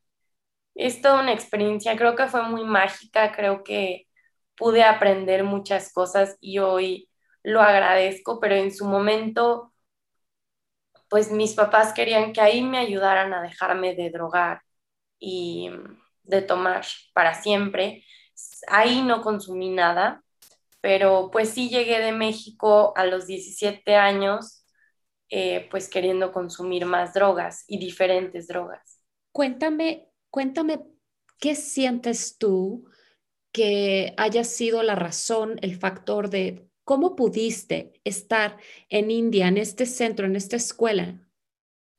[0.75, 4.07] Es toda una experiencia, creo que fue muy mágica, creo que
[4.55, 7.09] pude aprender muchas cosas y hoy
[7.43, 9.73] lo agradezco, pero en su momento,
[11.09, 14.61] pues mis papás querían que ahí me ayudaran a dejarme de drogar
[15.21, 15.69] y
[16.23, 18.03] de tomar para siempre.
[18.67, 20.25] Ahí no consumí nada,
[20.81, 24.65] pero pues sí llegué de México a los 17 años,
[25.29, 29.01] eh, pues queriendo consumir más drogas y diferentes drogas.
[29.31, 30.81] Cuéntame, cuéntame,
[31.39, 32.89] ¿qué sientes tú
[33.53, 38.57] que haya sido la razón, el factor de ¿Cómo pudiste estar
[38.89, 41.25] en India, en este centro, en esta escuela,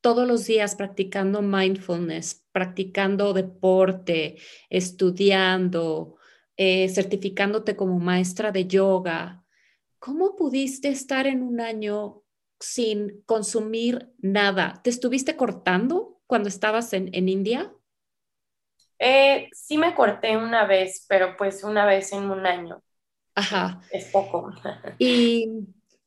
[0.03, 4.37] todos los días practicando mindfulness, practicando deporte,
[4.71, 6.17] estudiando,
[6.57, 9.45] eh, certificándote como maestra de yoga?
[9.99, 12.23] ¿Cómo pudiste estar en un año
[12.61, 14.81] sin consumir nada?
[14.85, 17.73] ¿Te estuviste cortando cuando estabas en, en India?
[18.99, 22.83] Eh, sí me corté una vez, pero pues una vez en un año.
[23.35, 23.81] Ajá.
[23.91, 24.53] Es poco.
[24.99, 25.49] Y,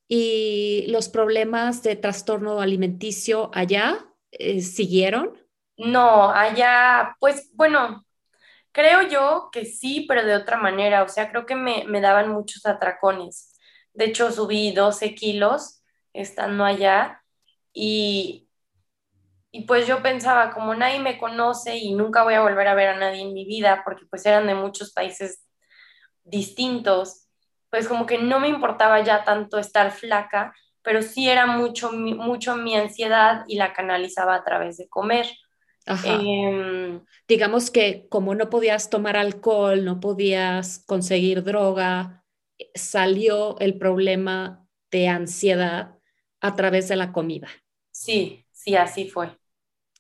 [0.08, 5.45] y los problemas de trastorno alimenticio allá eh, siguieron?
[5.78, 8.06] No, allá, pues bueno,
[8.72, 11.04] creo yo que sí, pero de otra manera.
[11.04, 13.58] O sea, creo que me, me daban muchos atracones.
[13.94, 15.84] De hecho, subí 12 kilos
[16.14, 17.24] estando allá
[17.74, 18.50] y,
[19.52, 22.90] y pues yo pensaba, como nadie me conoce y nunca voy a volver a ver
[22.90, 25.46] a nadie en mi vida, porque pues eran de muchos países
[26.24, 27.28] distintos,
[27.70, 32.56] pues como que no me importaba ya tanto estar flaca, pero sí era mucho, mucho
[32.58, 35.28] mi ansiedad y la canalizaba a través de comer.
[35.88, 42.24] Em, Digamos que como no podías tomar alcohol, no podías conseguir droga,
[42.74, 45.98] salió el problema de ansiedad
[46.42, 47.50] a través de la comida.
[47.92, 49.38] Sí, sí, así fue.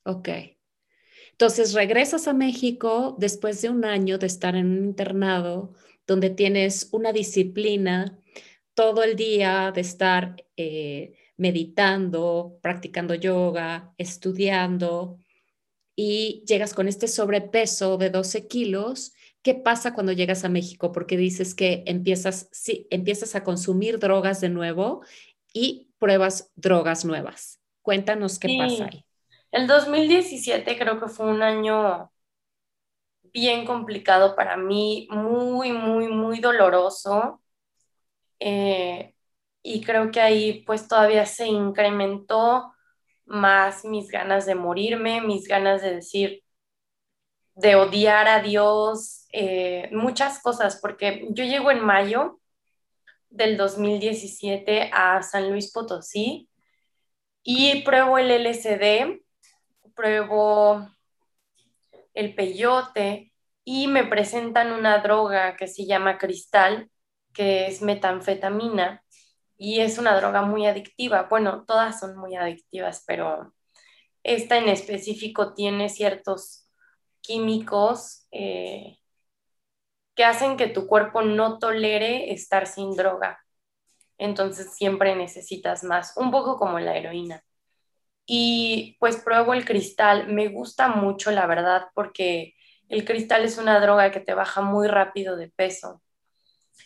[0.03, 0.29] Ok.
[1.31, 5.73] Entonces regresas a México después de un año de estar en un internado
[6.07, 8.17] donde tienes una disciplina
[8.73, 15.19] todo el día de estar eh, meditando, practicando yoga, estudiando
[15.95, 19.13] y llegas con este sobrepeso de 12 kilos.
[19.41, 20.91] ¿Qué pasa cuando llegas a México?
[20.91, 25.01] Porque dices que empiezas, sí, empiezas a consumir drogas de nuevo
[25.53, 27.61] y pruebas drogas nuevas.
[27.81, 29.05] Cuéntanos qué pasa ahí.
[29.51, 32.11] El 2017 creo que fue un año
[33.31, 37.41] bien complicado para mí, muy, muy, muy doloroso.
[38.39, 39.13] Eh,
[39.61, 42.74] y creo que ahí pues todavía se incrementó
[43.25, 46.43] más mis ganas de morirme, mis ganas de decir,
[47.55, 52.39] de odiar a Dios, eh, muchas cosas, porque yo llego en mayo
[53.29, 56.49] del 2017 a San Luis Potosí
[57.43, 59.21] y pruebo el LSD,
[59.95, 60.87] pruebo
[62.13, 63.31] el peyote
[63.63, 66.89] y me presentan una droga que se llama cristal,
[67.33, 69.04] que es metanfetamina
[69.57, 71.27] y es una droga muy adictiva.
[71.29, 73.53] Bueno, todas son muy adictivas, pero
[74.23, 76.69] esta en específico tiene ciertos
[77.21, 78.97] químicos eh,
[80.15, 83.39] que hacen que tu cuerpo no tolere estar sin droga.
[84.17, 87.43] Entonces siempre necesitas más, un poco como la heroína.
[88.25, 92.55] Y pues pruebo el cristal, me gusta mucho la verdad porque
[92.89, 96.01] el cristal es una droga que te baja muy rápido de peso.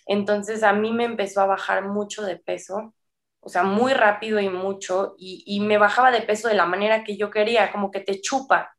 [0.06, 2.94] Entonces a mí me empezó a bajar mucho de peso,
[3.42, 7.18] o sea, muy rápido y mucho, y, me bajaba de peso de la manera que
[7.18, 8.76] yo quería, como que te chupa.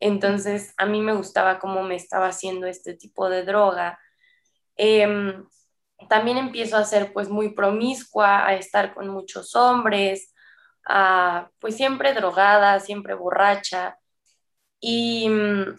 [0.00, 3.98] Entonces a mí me gustaba cómo me estaba haciendo este tipo de droga.
[4.76, 5.44] Em,
[6.08, 10.34] también empiezo a ser pues muy promiscua, a estar con muchos hombres,
[11.58, 13.98] pues siempre drogada, siempre borracha.
[14.80, 15.76] Y mm,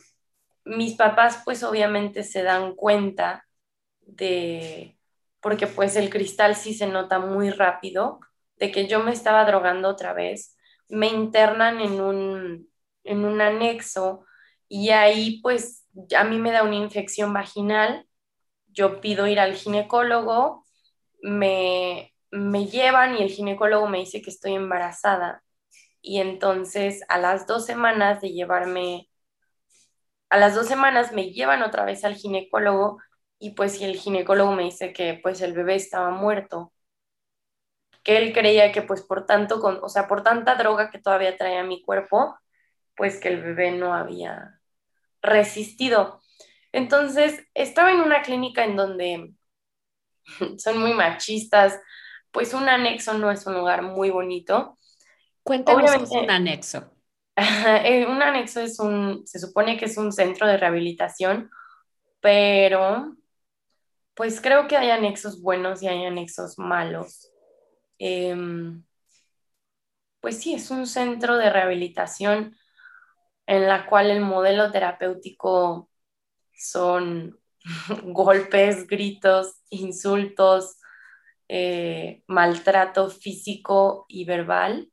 [0.65, 3.45] mis papás pues obviamente se dan cuenta
[4.15, 4.97] de,
[5.41, 8.19] porque pues el cristal sí se nota muy rápido,
[8.57, 10.57] de que yo me estaba drogando otra vez.
[10.89, 12.69] Me internan en un,
[13.03, 14.25] en un anexo
[14.67, 15.87] y ahí pues
[16.17, 18.07] a mí me da una infección vaginal.
[18.67, 20.65] Yo pido ir al ginecólogo,
[21.21, 25.43] me, me llevan y el ginecólogo me dice que estoy embarazada.
[26.01, 29.09] Y entonces a las dos semanas de llevarme,
[30.29, 32.99] a las dos semanas me llevan otra vez al ginecólogo
[33.41, 36.71] y pues el ginecólogo me dice que pues el bebé estaba muerto.
[38.03, 41.37] que él creía que pues por tanto, con, o sea, por tanta droga que todavía
[41.37, 42.37] traía mi cuerpo,
[42.95, 44.59] pues que el bebé no había
[45.21, 46.21] resistido.
[46.71, 49.33] Entonces, estaba en una clínica en donde
[50.57, 51.79] son muy machistas,
[52.31, 54.77] pues un anexo no es un lugar muy bonito.
[55.43, 56.91] Cuéntanos un anexo.
[57.37, 61.49] Eh, un anexo es un, se supone que es un centro de rehabilitación,
[62.19, 63.15] pero
[64.21, 67.31] pues creo que hay anexos buenos y hay anexos malos.
[67.97, 68.83] Em,
[70.19, 72.55] pues sí, es un centro de rehabilitación
[73.47, 75.89] en la cual el modelo terapéutico
[76.53, 77.39] son
[78.03, 80.77] golpes, gritos, insultos,
[81.47, 84.91] eh, maltrato físico y verbal.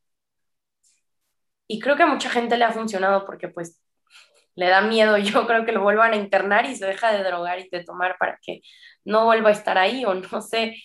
[1.66, 3.78] Y creo que a mucha gente le ha funcionado porque pues
[4.58, 7.60] le da miedo, yo creo que lo vuelvan a internar y se deja de drogar
[7.60, 8.60] y de tomar para que
[9.04, 10.76] no vuelva a estar ahí o no sé,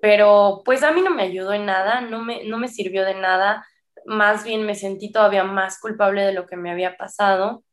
[0.00, 3.14] pero pues a mí no me ayudó en nada, no me, no me sirvió de
[3.14, 3.66] nada,
[4.04, 7.64] más bien me sentí todavía más culpable de lo que me había pasado.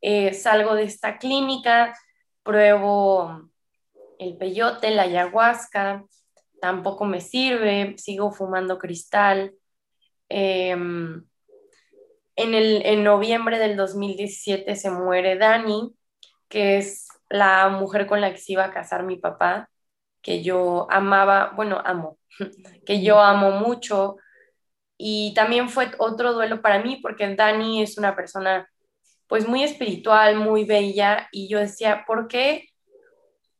[0.00, 1.94] Eh, salgo de esta clínica,
[2.42, 3.50] pruebo
[4.18, 6.04] el peyote, la ayahuasca,
[6.60, 9.52] tampoco me sirve, sigo fumando cristal.
[10.30, 11.22] Em,
[12.36, 15.94] en, el, en noviembre del 2017 se muere Dani,
[16.48, 19.68] que es la mujer con la que se iba a casar mi papá,
[20.22, 22.18] que yo amaba, bueno, amo,
[22.86, 24.16] que yo amo mucho.
[24.96, 28.68] Y también fue otro duelo para mí porque Dani es una persona
[29.26, 32.68] pues muy espiritual, muy bella y yo decía, ¿por qué?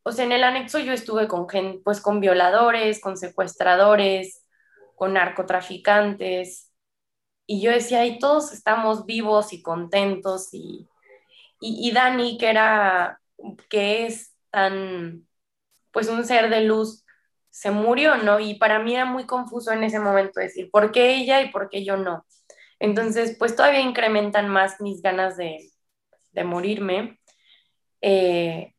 [0.04, 1.46] O sea, en el anexo yo estuve con
[1.82, 4.44] pues con violadores, con secuestradores,
[4.94, 6.63] con narcotraficantes
[7.46, 10.88] y yo decía, y todos estamos vivos y contentos y,
[11.60, 13.20] y, y Dani que era
[13.68, 15.26] que es tan,
[15.92, 17.04] pues un ser de luz,
[17.50, 18.40] se murió, ¿no?
[18.40, 21.68] Y para mí era muy confuso en ese momento decir, ¿por qué ella y por
[21.68, 22.26] qué yo no?
[22.80, 25.70] Entonces, pues todavía incrementan más mis ganas de,
[26.32, 27.20] de morirme.
[28.00, 28.74] Eh,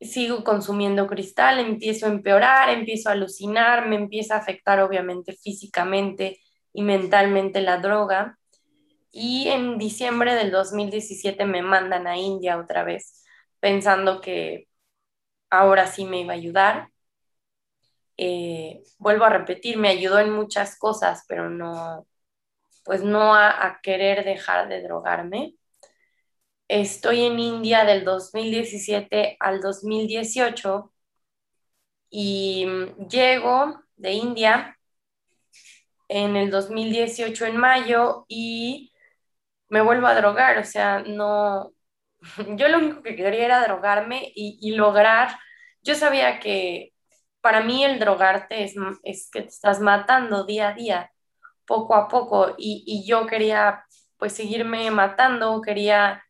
[0.00, 6.40] sigo consumiendo cristal, empiezo a empeorar, empiezo a alucinar, me empieza a afectar obviamente físicamente
[6.78, 8.38] y mentalmente la droga.
[9.10, 13.24] Y en diciembre del 2017 me mandan a India otra vez
[13.58, 14.68] pensando que
[15.50, 16.90] ahora sí me iba a ayudar.
[18.16, 22.06] Eh, vuelvo a repetir, me ayudó en muchas cosas, pero no,
[22.84, 25.56] pues no a, querer dejar de drogarme.
[26.68, 30.92] Estoy en India del 2017 al 2018
[32.10, 32.66] y
[33.08, 34.77] llego de India
[36.08, 38.92] en el 2018 en mayo y
[39.68, 41.72] me vuelvo a drogar, o sea, no,
[42.56, 45.38] yo lo único que quería era drogarme y, lograr,
[45.82, 46.92] yo sabía que
[47.40, 51.12] para mí el drogarte es, es, que te estás matando día a día,
[51.66, 53.84] poco a poco, y, y yo quería
[54.18, 56.24] pues seguirme matando, quería...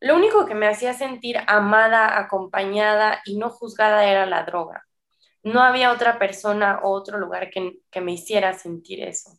[0.00, 4.85] Lo único que me hacía sentir amada, acompañada y no juzgada era la droga.
[5.46, 9.38] No había otra persona o otro lugar que, que me hiciera sentir eso.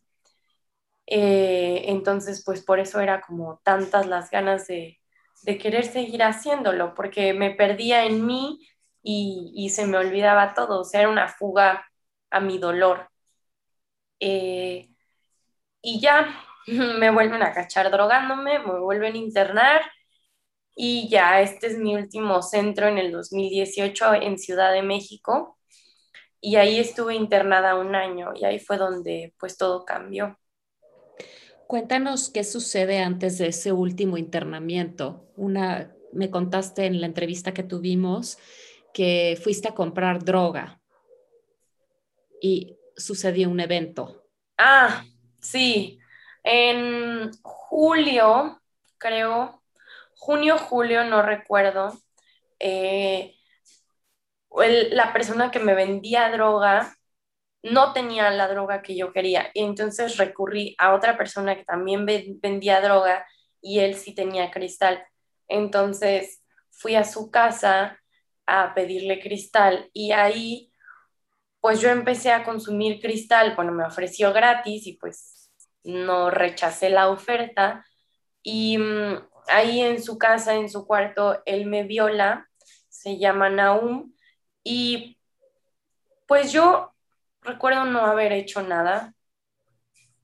[1.06, 5.00] Eh, entonces, pues por eso era como tantas las ganas de,
[5.42, 8.66] de querer seguir haciéndolo, porque me perdía en mí
[9.02, 11.86] y, se me olvidaba todo, o sea, era una fuga
[12.30, 13.10] a mi dolor.
[14.20, 14.88] Eh,
[15.82, 16.28] y ya
[16.66, 19.82] me vuelven a cachar drogándome, me vuelven a internar
[20.74, 25.57] y ya este es mi último centro en el 2018 en Ciudad de México
[26.40, 30.38] y ahí estuve internada un año y ahí fue donde pues todo cambió.
[31.66, 35.28] Cuéntanos qué sucede antes de ese último internamiento.
[35.36, 38.38] Una, me contaste en la entrevista que tuvimos
[38.94, 40.80] que fuiste a comprar droga
[42.40, 44.24] y sucedió un evento.
[44.56, 45.04] Ah,
[45.40, 45.98] sí.
[46.42, 48.60] En julio,
[48.96, 49.62] creo,
[50.14, 51.98] junio, julio, no recuerdo,
[52.58, 53.37] eh,
[54.90, 56.94] la persona que me vendía droga
[57.62, 59.50] no tenía la droga que yo quería.
[59.54, 63.26] Y entonces recurrí a otra persona que también vendía droga
[63.60, 65.04] y él sí tenía cristal.
[65.48, 67.98] Entonces fui a su casa
[68.46, 70.72] a pedirle cristal y ahí
[71.60, 75.50] pues yo empecé a consumir cristal, bueno, me ofreció gratis y pues
[75.82, 77.84] no rechacé la oferta
[78.42, 82.48] y mm, ahí en su casa, en su cuarto, él me viola,
[82.88, 84.12] se llama Naum
[84.68, 85.18] y
[86.26, 86.92] pues yo
[87.42, 89.14] recuerdo no haber hecho nada,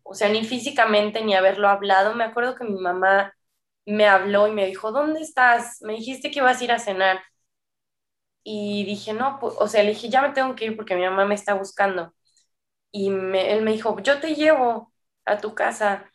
[0.03, 2.15] o sea, ni físicamente ni haberlo hablado.
[2.15, 3.33] Me acuerdo que mi mamá
[3.87, 5.79] me habló y me dijo, ¿dónde estás?
[5.83, 7.21] Me dijiste que ibas a ir a cenar.
[8.43, 11.03] Y dije, no, pues, o sea, le dije, ya me tengo que ir porque mi
[11.05, 12.15] mamá me está buscando.
[12.93, 14.93] y él me dijo, yo te llevo
[15.27, 16.11] a tu casa.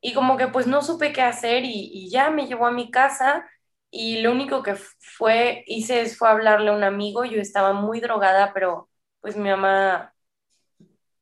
[0.00, 2.90] Y como que pues no supe qué hacer y, y ya me llevó a mi
[2.90, 3.48] casa
[3.90, 8.52] y lo único que fue, hice fue hablarle a un amigo, yo estaba muy drogada,
[8.52, 10.14] pero pues mi mamá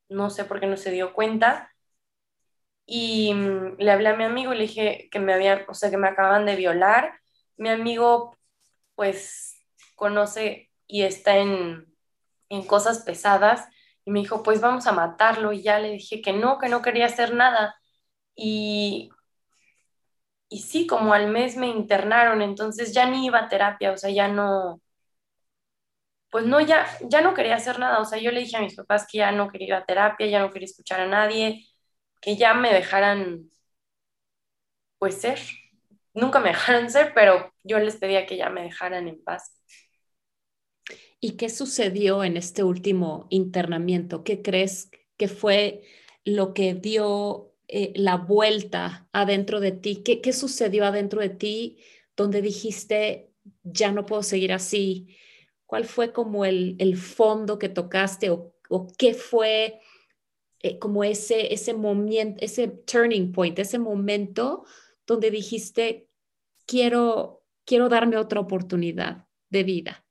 [0.09, 1.71] no sé por qué no se dio cuenta.
[2.87, 5.91] Y mm, le hablé a mi amigo y le dije que me habían, o sea,
[5.91, 7.21] que me acaban de violar.
[7.57, 8.37] Mi amigo,
[8.95, 9.57] pues,
[9.97, 11.87] conoce y está en,
[12.49, 13.69] en cosas pesadas.
[14.05, 15.53] Y me dijo, pues vamos a matarlo.
[15.53, 17.77] Y ya le dije que no, que no quería hacer nada.
[18.37, 19.11] Y,
[20.49, 24.11] y sí, como al mes me internaron, entonces ya ni iba a terapia, o sea,
[24.11, 24.81] ya no,
[26.31, 28.01] pues no, ya, ya no quería hacer nada.
[28.01, 30.27] O sea, yo le dije a mis papás que ya no quería ir a terapia,
[30.27, 31.67] ya no quería escuchar a nadie,
[32.21, 33.51] que ya me dejaran,
[34.99, 35.39] pues ser.
[36.15, 39.53] Nunca me dejaran ser, pero yo les pedía que ya me dejaran en paz.
[41.21, 44.25] ¿Y qué sucedió en este último internamiento?
[44.25, 45.83] ¿Qué crees que fue
[46.25, 50.03] lo que dio eh, la vuelta adentro de ti?
[50.05, 51.79] ¿Qué, ¿Qué sucedió adentro de ti
[52.17, 55.17] donde dijiste, ya no puedo seguir así?
[55.67, 59.81] ¿Cuál fue como el, el fondo que tocaste o, o qué fue
[60.61, 64.65] eh, como ese, ese momento, ese turning point, ese momento
[65.07, 66.09] donde dijiste,
[66.67, 70.05] quiero, quiero darme otra oportunidad de vida?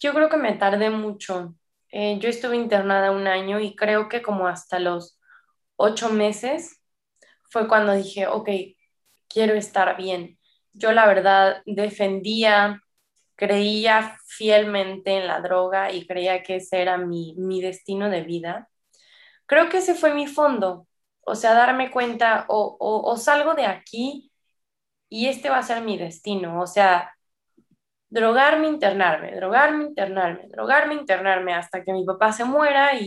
[0.00, 1.54] Yo creo que me tardé mucho.
[1.92, 5.19] Eh, yo estuve internada un año y creo que como hasta los
[5.80, 6.82] ocho meses
[7.50, 8.48] fue cuando dije, ok,
[9.28, 10.38] quiero estar bien.
[10.72, 12.82] Yo la verdad defendía
[13.36, 18.68] creía fielmente en la droga y creía que ese era mi, destino de vida.
[19.46, 20.86] Creo que ese fue mi fondo,
[21.22, 24.32] o sea, darme cuenta o, salgo de aquí
[25.08, 27.14] y este va a ser mi destino, o sea,
[28.10, 33.06] drogarme, internarme, drogarme, internarme, drogarme, internarme hasta que mi papá se muera y,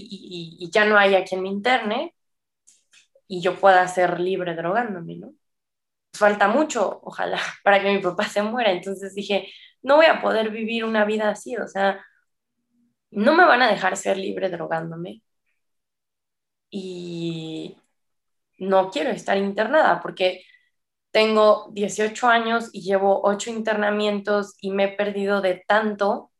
[0.60, 2.14] y, ya no haya quien me interne
[3.34, 5.34] y yo pueda ser libre drogándome, ¿no?
[6.14, 8.72] Falta mucho, ojalá, para que mi papá se muera.
[8.72, 12.06] Entonces dije, no voy a poder vivir una vida así, o sea,
[13.12, 15.24] no me van a dejar ser libre drogándome.
[16.70, 17.78] Y
[18.60, 20.44] no quiero estar internada porque
[21.12, 26.32] tengo 18 años y llevo 8 internamientos y me he perdido de tanto.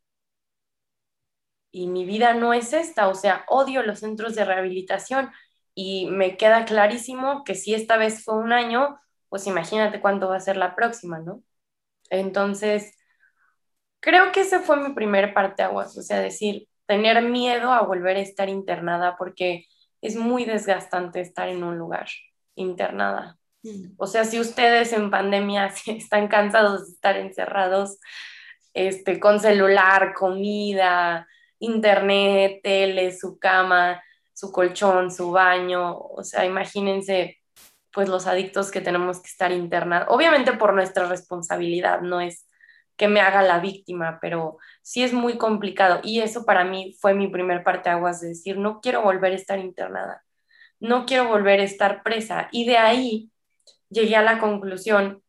[1.72, 5.32] Y mi vida no es esta, o sea, odio los centros de rehabilitación
[5.76, 9.00] y me queda clarísimo que si esta vez fue un año,
[9.30, 11.42] pues imagínate cuánto va a ser la próxima, ¿no?
[12.10, 12.96] Entonces,
[14.00, 18.22] creo que ese fue mi primer parteaguas, o sea, decir, tener miedo a volver a
[18.22, 19.66] estar internada porque
[20.02, 22.08] es muy desgastante estar en un lugar
[22.56, 23.38] internada.
[23.64, 23.94] Mm.
[23.98, 28.00] O sea, si ustedes en pandemia están cansados de estar encerrados
[28.74, 31.28] este, con celular, comida,
[31.60, 34.04] internet, tele, su cama,
[34.34, 37.38] su colchón, su baño, o sea, imagínense
[37.92, 42.48] pues los adictos que tenemos que estar internados, obviamente por nuestra responsabilidad, no es
[42.98, 46.00] que me haga la víctima, pero sí es muy complicado.
[46.04, 49.36] Y eso para mí fue mi primer parte aguas de decir, no quiero volver a
[49.36, 50.24] estar internada,
[50.80, 52.50] no quiero volver a estar presa.
[52.52, 53.32] Y de ahí
[53.90, 55.24] llegué a la conclusión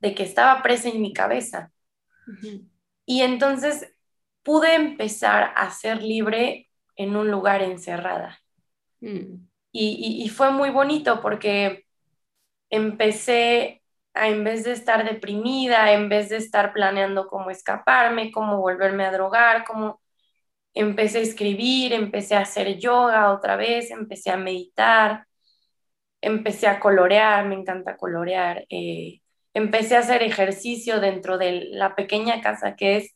[0.00, 1.72] de que estaba presa en mi cabeza.
[3.06, 3.94] Y entonces
[4.42, 6.67] pude empezar a ser libre
[6.98, 8.38] en un lugar encerrada.
[9.00, 9.46] Mm.
[9.72, 11.84] y, y fue muy bonito porque
[12.70, 13.82] empecé
[14.14, 19.12] en vez de estar deprimida, en vez de estar planeando cómo escaparme, cómo volverme a
[19.12, 20.00] drogar, cómo
[20.74, 25.26] empecé a escribir, empecé a hacer yoga otra vez, empecé a meditar,
[26.20, 29.20] empecé a colorear, me encanta colorear, eh,
[29.54, 33.14] empecé a hacer ejercicio dentro de la pequeña casa que es,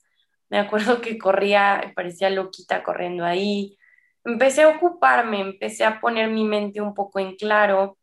[0.52, 3.76] me acuerdo que corría, parecía loquita corriendo ahí,
[4.24, 7.98] empecé a ocuparme, empecé a poner mi mente un poco en claro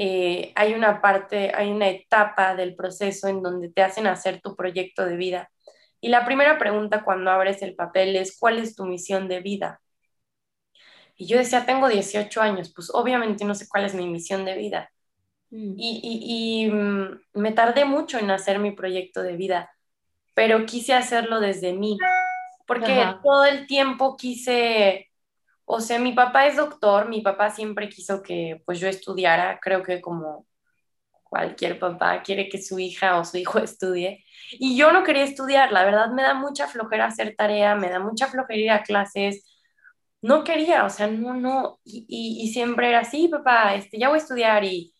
[0.00, 4.54] eh, hay una parte, hay una etapa del proceso en donde te hacen hacer tu
[4.54, 5.50] proyecto de vida.
[6.00, 9.80] Y la primera pregunta cuando abres el papel es, ¿cuál es tu misión de vida?
[11.16, 14.56] Y yo decía, tengo 18 años, pues obviamente no sé cuál es mi misión de
[14.56, 14.88] vida.
[15.50, 15.74] Mm.
[15.76, 19.68] Y, mm, me tardé mucho en hacer mi proyecto de vida,
[20.38, 21.98] pero quise hacerlo desde mí,
[22.64, 25.10] porque todo el tiempo quise
[25.64, 29.82] o sea, mi papá es doctor, mi papá siempre quiso que pues yo estudiara, creo
[29.82, 30.46] que como
[31.24, 34.24] cualquier papá quiere que su hija o su hijo estudie.
[34.52, 37.98] Y yo no quería estudiar, la verdad me da mucha flojera hacer tarea, me da
[37.98, 39.44] mucha flojera ir a clases.
[40.22, 41.80] No quería, o sea, no, no.
[41.84, 44.94] Y, siempre era así, papá, este, ya voy a estudiar y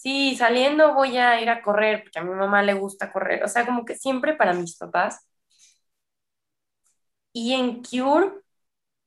[0.00, 3.44] sí, saliendo voy a ir a correr, porque a mi mamá le gusta correr.
[3.44, 5.26] O sea, como que siempre para mis papás.
[7.32, 8.32] Y en Cure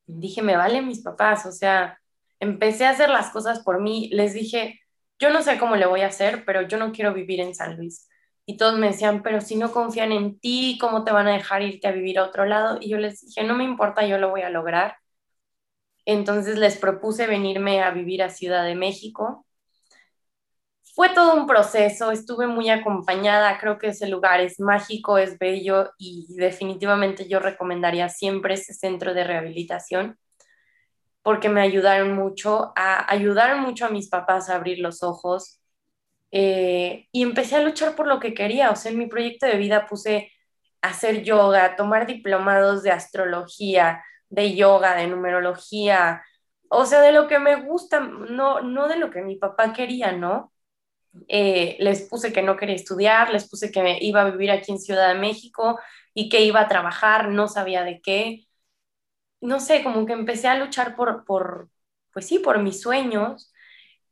[0.08, 2.00] dije, me valen mis papás, o sea,
[2.40, 4.82] empecé a hacer las cosas por mí, les dije,
[5.20, 7.78] yo no sé cómo le voy a hacer, pero yo no quiero vivir en San
[7.78, 8.10] Luis.
[8.46, 11.62] Y todos me decían, pero si no confían en ti, ¿cómo te van a dejar
[11.64, 12.78] irte a vivir a otro lado?
[12.82, 14.98] Y yo les dije, no me importa, yo lo voy a lograr.
[16.06, 19.46] Entonces les propuse venirme a vivir a Ciudad de México.
[20.96, 25.92] Fue todo un proceso, estuve muy acompañada, creo que ese lugar es mágico, es bello
[25.98, 30.18] y definitivamente yo recomendaría siempre ese centro de rehabilitación
[31.24, 35.60] porque me ayudaron mucho a ayudar mucho a mis papás a abrir los ojos
[36.32, 38.72] eh, y empecé a luchar por lo que quería.
[38.72, 40.32] O sea, en mi proyecto de vida puse
[40.82, 46.24] hacer yoga, tomar diplomados de astrología, de yoga, de numerología,
[46.70, 50.12] o sea, de lo que me gusta, no, no de lo que mi papá quería,
[50.12, 50.54] ¿no?
[51.28, 54.80] Eh, les puse que no quería estudiar, les puse que iba a vivir aquí en
[54.80, 55.80] Ciudad de México
[56.14, 58.48] y que iba a trabajar, no sabía de qué
[59.44, 61.70] no sé, como que empecé a luchar por, por,
[62.14, 63.54] pues sí, por mis sueños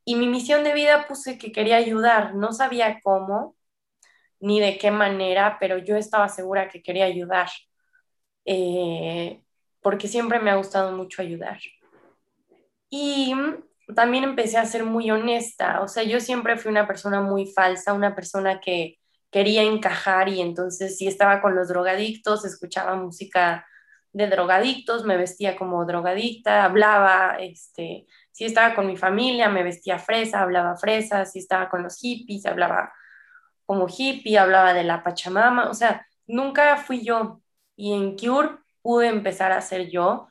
[0.04, 3.56] y mi misión de vida puse que quería ayudar, no sabía cómo
[4.40, 7.48] ni de qué manera, pero yo estaba segura que quería ayudar,
[8.44, 9.42] eh,
[9.80, 11.58] porque siempre me ha gustado mucho ayudar.
[12.90, 13.34] Y
[13.94, 17.92] también empecé a ser muy honesta, o sea, yo siempre fui una persona muy falsa,
[17.92, 18.98] una persona que
[19.30, 23.66] quería encajar y entonces si estaba con los drogadictos, escuchaba música
[24.12, 29.98] de drogadictos, me vestía como drogadicta, hablaba, este, si estaba con mi familia, me vestía
[29.98, 32.92] fresa, hablaba fresa, si estaba con los hippies, hablaba
[33.66, 37.40] como hippie, hablaba de la Pachamama, o sea, nunca fui yo.
[37.76, 40.28] Y en Cure pude empezar a ser yo,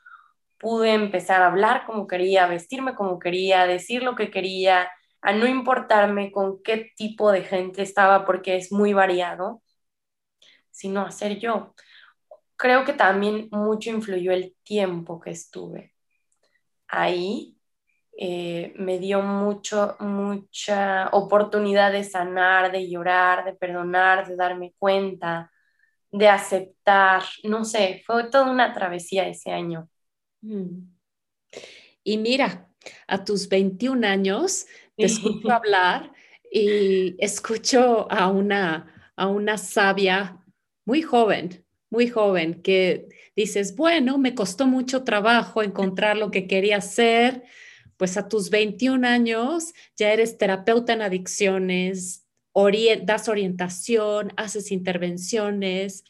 [0.62, 4.90] pude empezar a hablar como quería, vestirme como quería, decir lo que quería,
[5.22, 9.62] a no importarme con qué tipo de gente estaba, porque es muy variado,
[10.72, 11.74] sino a ser yo
[12.58, 15.94] creo que también mucho influyó el tiempo que estuve
[16.88, 17.58] ahí.
[18.18, 25.52] Eh, me dio mucho, mucha oportunidad de sanar, de llorar, de perdonar, de darme cuenta,
[26.12, 27.24] de aceptar.
[27.44, 29.90] No sé, fue toda una travesía ese año.
[30.42, 30.90] Mm.
[32.04, 32.70] Y mira,
[33.08, 34.66] a tus 21 años
[34.96, 36.12] te escucho hablar
[36.52, 40.44] y escucho a una, a una sabia
[40.86, 46.78] muy joven, muy joven, que dices, bueno, me costó mucho trabajo encontrar lo que quería
[46.78, 47.44] hacer,
[47.98, 52.26] pues a tus 21 años ya eres terapeuta en adicciones,
[53.04, 56.04] das orientación, haces intervenciones,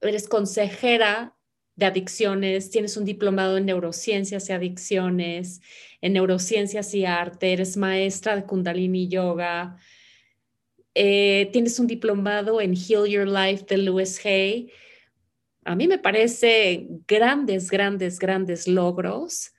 [0.00, 1.36] eres consejera
[1.80, 5.60] de adicciones, tienes un diplomado en neurociencias y adicciones,
[6.00, 9.76] en neurociencias y arte, eres maestra de kundalini yoga,
[10.94, 14.70] eh, tienes un diplomado en Heal Your Life de Lewis Hay
[15.64, 19.52] a mí me parece grandes, grandes, grandes logros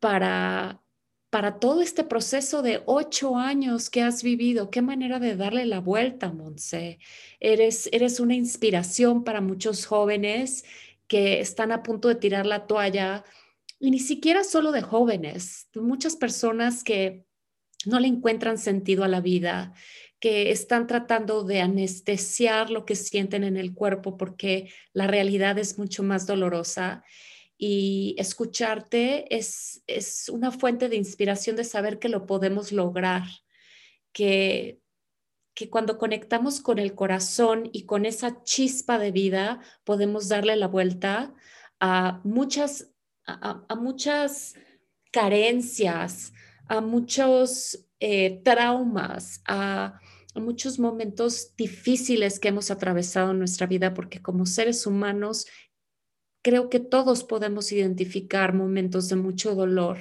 [0.00, 0.82] para,
[1.30, 4.70] para todo este proceso de ocho años que has vivido.
[4.70, 6.98] Qué manera de darle la vuelta, Monse.
[7.40, 10.64] Eres, eres una inspiración para muchos jóvenes
[11.08, 13.24] que están a punto de tirar la toalla
[13.80, 17.24] y ni siquiera solo de jóvenes, muchas personas que
[17.86, 19.72] no le encuentran sentido a la vida,
[20.20, 25.78] que están tratando de anestesiar lo que sienten en el cuerpo porque la realidad es
[25.78, 27.04] mucho más dolorosa.
[27.56, 33.22] Y escucharte es, es una fuente de inspiración de saber que lo podemos lograr,
[34.12, 34.77] que,
[35.58, 40.68] que cuando conectamos con el corazón y con esa chispa de vida podemos darle la
[40.68, 41.34] vuelta
[41.80, 42.92] a muchas,
[43.26, 44.54] a, muchas
[45.10, 46.32] carencias,
[46.68, 49.98] a muchos eh, traumas, a
[50.36, 55.48] muchos momentos difíciles que hemos atravesado en nuestra vida, porque como seres humanos
[56.40, 59.98] creo que todos podemos identificar momentos de mucho dolor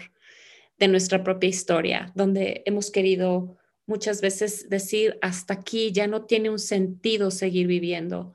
[0.78, 3.58] de nuestra propia historia, donde hemos querido
[3.88, 8.34] muchas veces decir, hasta aquí ya no tiene un sentido seguir viviendo.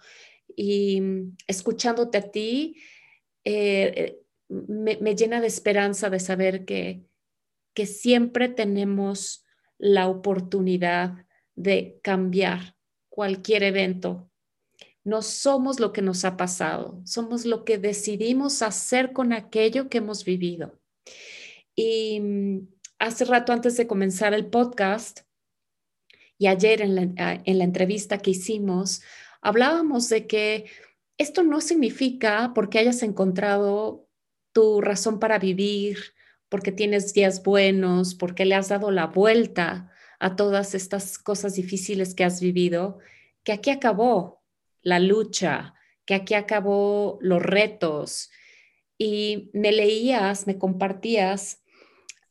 [0.57, 2.77] Y mm, escuchándote a ti,
[3.45, 7.05] eh, me, me, llena de esperanza de saber que,
[7.75, 9.45] que siempre tenemos
[9.79, 12.77] la oportunidad de cambiar
[13.09, 14.31] cualquier evento.
[15.05, 19.99] No somos lo que nos ha pasado, somos lo que decidimos hacer con aquello que
[19.99, 20.81] hemos vivido.
[21.75, 25.21] Y mm, hace rato antes de comenzar el podcast
[26.43, 29.01] y ayer en la, en la entrevista que hicimos,
[29.43, 30.65] hablábamos de que
[31.17, 34.09] esto no significa porque hayas encontrado
[34.51, 35.99] tu razón para vivir,
[36.49, 42.13] porque tienes días buenos, porque le has dado la vuelta a todas estas cosas difíciles
[42.13, 42.99] que has vivido,
[43.45, 44.43] que aquí acabó
[44.83, 45.75] la lucha,
[46.05, 48.33] que aquí acabó los retos,
[48.99, 51.63] y me leías, me compartías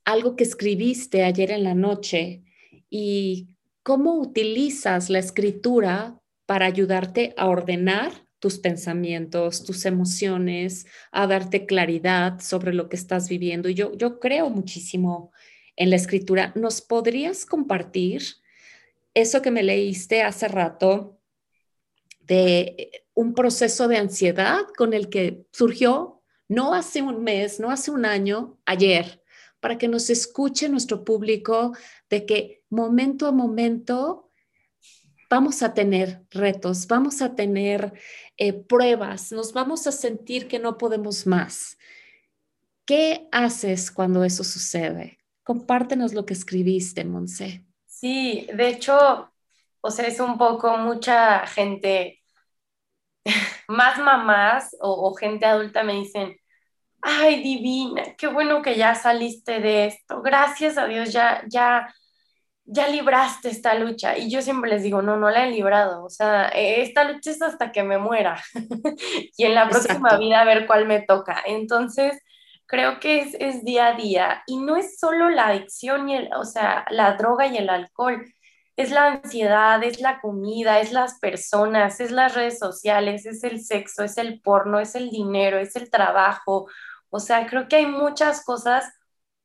[0.04, 2.44] algo que escribiste ayer en la noche
[2.90, 11.66] y cómo utilizas la escritura para ayudarte a ordenar tus pensamientos, tus emociones, a darte
[11.66, 13.70] claridad sobre lo que estás viviendo.
[13.70, 15.32] Y yo, yo creo muchísimo
[15.76, 16.52] en la escritura.
[16.56, 18.24] ¿Nos podrías compartir
[19.14, 21.20] eso que me leíste hace rato
[22.22, 27.92] de un proceso de ansiedad con el que surgió no hace un mes, no hace
[27.92, 29.21] un año, ayer,
[29.62, 31.74] para que nos escuche nuestro público
[32.10, 34.32] de que momento a momento
[35.30, 37.94] vamos a tener retos, vamos a tener
[38.36, 41.78] eh, pruebas, nos vamos a sentir que no podemos más.
[42.86, 45.20] ¿Qué haces cuando eso sucede?
[45.44, 47.66] Compártenos lo que escribiste, Monse.
[47.86, 49.32] Sí, de hecho,
[49.80, 52.22] o sea, es un poco mucha gente,
[53.70, 56.41] más mamás o, o gente adulta me dicen,
[57.02, 61.94] ay, divina, qué bueno que ya saliste de esto, gracias a Dios, ya, ya,
[62.66, 64.18] ya libraste esta lucha.
[64.18, 66.06] Y yo siempre les digo, no, no la he librado.
[66.06, 68.42] O sea, e, esta lucha es hasta que me muera.
[69.38, 71.42] y en la próxima vida a ver cuál me toca.
[71.46, 72.22] Entonces,
[72.68, 74.44] creo que es, es, día a día.
[74.48, 78.26] Y no es solo la adicción, y el, o sea, la droga y el alcohol.
[78.78, 83.62] Es la ansiedad, es la comida, es las personas, es las redes sociales, es el
[83.62, 86.68] sexo, es el porno, es el dinero, es el trabajo.
[87.12, 88.92] O sea, creo que hay muchas cosas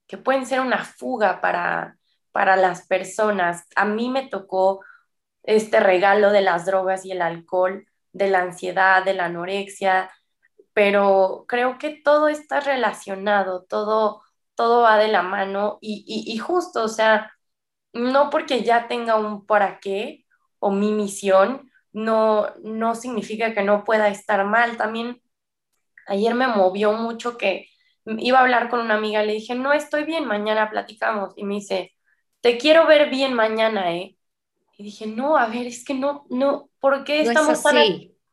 [0.06, 1.98] que pueden ser una fuga para,
[2.32, 3.66] para las personas.
[3.76, 4.84] A mí me tocó
[5.42, 10.10] este regalo de las drogas y el alcohol, de la ansiedad, de la anorexia,
[10.72, 14.22] pero creo que todo está relacionado, todo,
[14.54, 17.32] todo va de la mano y, y, justo, o sea,
[17.92, 20.26] no porque ya tenga un para qué
[20.58, 24.76] o mi misión, no, no significa que no pueda estar mal.
[24.76, 25.22] También
[26.06, 27.68] ayer me movió mucho que
[28.04, 31.34] iba a hablar con una amiga, le dije, no estoy bien, mañana platicamos.
[31.36, 31.94] Y me dice,
[32.40, 34.16] te quiero ver bien mañana, ¿eh?
[34.78, 37.76] Y dije, no, a ver, es que no, no, ¿por qué estamos tan...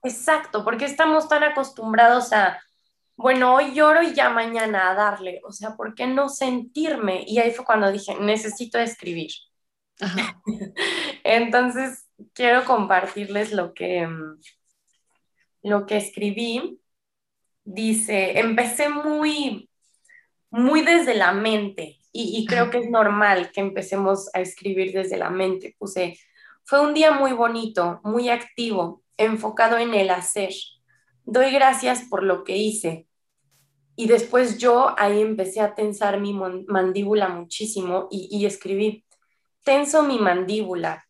[0.04, 2.62] Exacto, ¿por qué estamos tan acostumbrados a,
[3.16, 5.40] bueno, hoy lloro y ya mañana a darle?
[5.46, 7.24] O sea, ¿por qué no sentirme?
[7.26, 9.32] Y ahí fue cuando dije, necesito escribir.
[11.24, 14.08] Entonces, quiero compartirles lo que,
[15.62, 16.82] lo que escribí.
[17.64, 19.70] Dice, empecé muy,
[20.50, 25.32] muy desde la mente, y, creo que es normal que empecemos a escribir desde la
[25.32, 25.76] mente.
[25.80, 26.20] Puse,
[26.64, 30.54] fue un día muy bonito, muy activo, enfocado en el hacer.
[31.26, 33.08] Doy gracias por lo que hice.
[33.96, 39.04] Y después yo ahí empecé a tensar mi mandíbula muchísimo y, y escribí,
[39.64, 41.08] tenso mi mandíbula,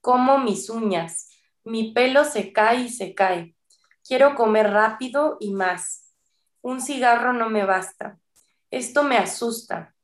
[0.00, 1.28] como mis uñas,
[1.64, 3.55] mi pelo se cae y se cae.
[4.06, 6.12] Quiero comer rápido y más.
[6.62, 8.18] Un cigarro no me basta.
[8.70, 9.94] Esto me asusta.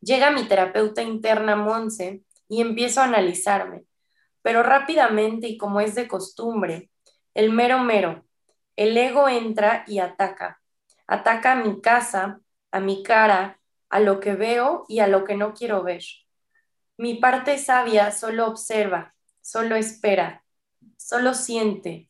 [0.00, 3.84] Llega mi terapeuta interna, Monse, y empiezo a analizarme,
[4.42, 6.90] pero rápidamente y como es de costumbre,
[7.32, 8.24] el mero mero,
[8.76, 10.60] el ego entra y ataca.
[11.06, 13.58] Ataca a mi casa, a mi cara,
[13.88, 16.02] a lo que veo y a lo que no quiero ver.
[16.96, 20.44] Mi parte sabia solo observa, solo espera,
[20.96, 22.08] solo siente.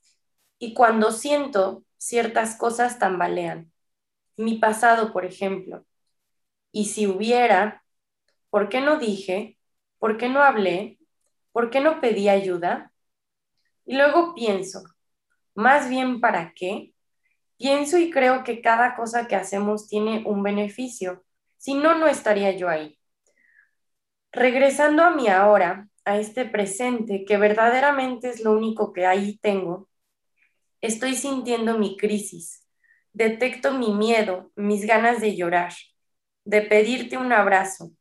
[0.65, 3.71] Y cuando siento, ciertas cosas tambalean.
[4.37, 5.85] Mi pasado, por ejemplo.
[6.73, 7.85] Y si hubiera,
[8.55, 9.59] ¿Por qué no dije?
[9.99, 11.01] ¿Por qué no hablé?
[11.51, 12.93] ¿Por qué no pedí ayuda?
[13.85, 14.85] Y luego pienso,
[15.57, 16.95] más bien para qué?
[17.57, 21.25] Pienso y creo que cada cosa que hacemos tiene un beneficio,
[21.57, 22.97] si no, no estaría yo ahí.
[24.31, 29.89] Regresando a mi ahora, a este presente, que verdaderamente es lo único que ahí tengo,
[30.85, 32.69] estoy sintiendo mi crisis,
[33.15, 35.73] detecto mi miedo, mis ganas de llorar,
[36.45, 37.93] de pedirte un abrazo,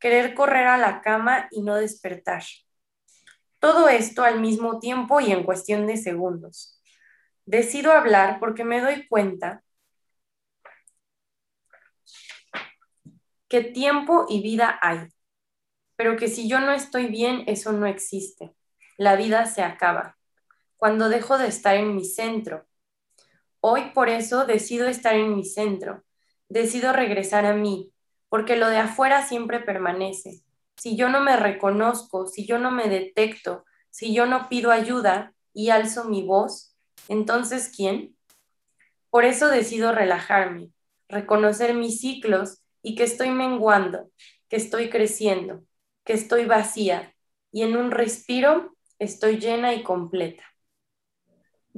[0.00, 2.42] querer correr a la cama y no despertar.
[3.60, 6.82] Todo esto al mismo tiempo y en cuestión de segundos.
[7.44, 9.62] Decido hablar porque me doy cuenta
[13.48, 15.06] que tiempo y vida hay,
[15.94, 18.52] pero que si yo no estoy bien, eso no existe.
[18.98, 20.15] La vida se acaba
[20.76, 22.66] cuando dejo de estar en mi centro.
[23.60, 26.04] Hoy por eso decido estar en mi centro,
[26.48, 27.92] decido regresar a mí,
[28.28, 30.42] porque lo de afuera siempre permanece.
[30.76, 35.34] Si yo no me reconozco, si yo no me detecto, si yo no pido ayuda
[35.54, 36.76] y alzo mi voz,
[37.08, 38.16] entonces ¿quién?
[39.10, 40.70] Por eso decido relajarme,
[41.08, 44.10] reconocer mis ciclos y que estoy menguando,
[44.48, 45.62] que estoy creciendo,
[46.04, 47.14] que estoy vacía
[47.50, 50.44] y en un respiro estoy llena y completa.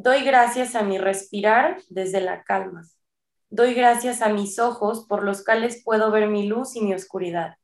[0.01, 2.87] Doy gracias a mi respirar desde la calma.
[3.51, 7.57] Doy gracias a mis ojos por los cuales puedo ver mi luz y mi oscuridad.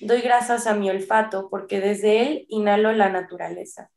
[0.00, 3.90] Doy gracias a mi olfato porque desde él inhalo la naturaleza.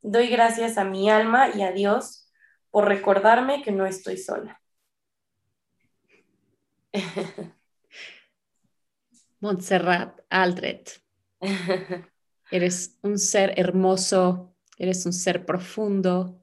[0.00, 2.32] Doy gracias a mi alma y a Dios
[2.70, 4.58] por recordarme que no estoy sola.
[9.40, 11.02] Montserrat Aldret,
[12.50, 16.39] eres un ser hermoso, eres un ser profundo,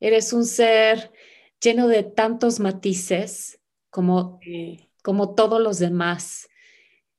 [0.00, 1.12] eres un ser
[1.62, 4.40] lleno de tantos matices como,
[5.02, 6.48] como todos los demás,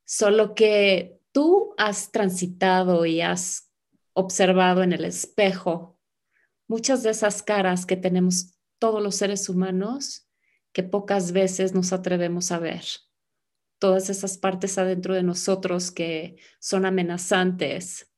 [0.04, 3.72] solo que tú has transitado y has
[4.14, 6.00] observado en el espejo
[6.68, 10.28] muchas de esas caras que tenemos todos los seres humanos
[10.72, 12.84] que pocas veces nos atrevemos a ver.
[13.78, 18.12] Todas esas partes adentro de nosotros que son amenazantes,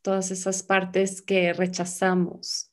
[0.00, 2.71] todas esas partes que rechazamos,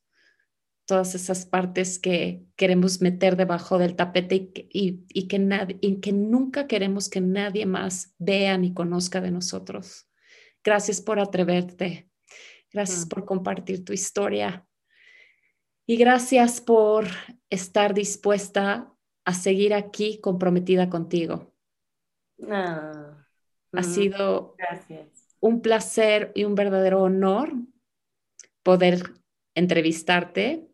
[0.90, 6.66] todas esas partes que queremos meter debajo del tapete y, que, nadie, y que nunca
[6.66, 10.10] queremos que nadie más vea ni conozca de nosotros.
[10.64, 12.10] Gracias por atreverte.
[12.74, 14.66] Gracias por compartir tu historia.
[15.86, 17.06] Y gracias por
[17.52, 18.92] estar dispuesta
[19.26, 21.54] a seguir aquí comprometida contigo.
[22.50, 23.28] Ah,
[23.74, 25.08] ha sido gracias.
[25.40, 27.54] un placer y un verdadero honor
[28.64, 29.14] poder
[29.54, 30.69] entrevistarte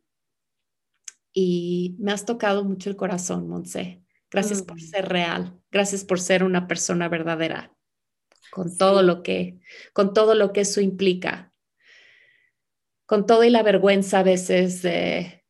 [1.38, 4.02] y me has tocado mucho el corazón, Monse.
[4.32, 4.80] Gracias por mm.
[4.80, 7.76] ser real, gracias por ser una persona verdadera,
[8.52, 9.60] con todo lo que,
[9.94, 11.54] con todo lo que eso implica,
[13.06, 15.44] con todo y la vergüenza a veces de,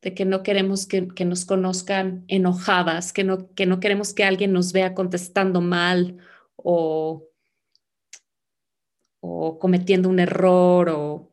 [0.00, 4.72] que no queremos que, nos conozcan enojadas, que no, que no queremos que alguien nos
[4.72, 6.18] vea contestando mal
[6.56, 7.28] o,
[9.20, 11.32] o cometiendo un error o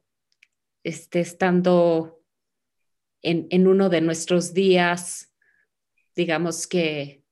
[0.83, 2.14] este, estando
[3.26, 5.34] en, uno de nuestros días,
[6.15, 7.23] digamos que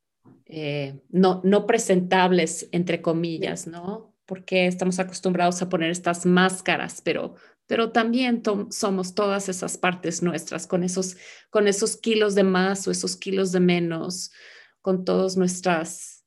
[0.46, 4.16] eh, no, no presentables, entre comillas, ¿no?
[4.26, 7.36] Porque estamos acostumbrados a poner estas máscaras, pero,
[7.68, 8.42] pero también
[8.72, 11.18] somos todas esas partes nuestras, con esos,
[11.50, 14.32] con esos kilos de más o esos kilos de menos,
[14.82, 16.26] con todos nuestras,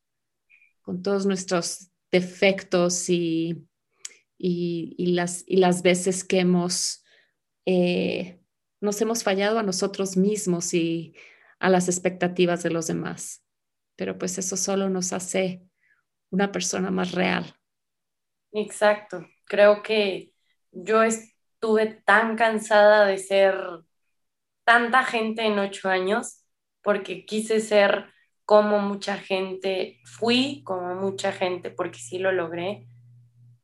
[0.83, 3.67] con todos nuestros defectos y,
[4.39, 7.05] y, las, y las veces que hemos
[7.67, 8.41] eh,
[8.81, 11.15] nos hemos fallado a nosotros mismos y
[11.59, 13.45] a las expectativas de los demás.
[13.97, 15.63] Pero pues eso solo nos hace
[16.31, 17.57] una persona más real.
[18.53, 19.27] Exacto.
[19.45, 20.33] Creo que
[20.73, 23.55] yo estuve tan cansada de ser
[24.65, 26.43] tanta gente en ocho años
[26.83, 28.13] porque quise ser
[28.45, 32.87] como mucha gente, fui como mucha gente porque sí lo logré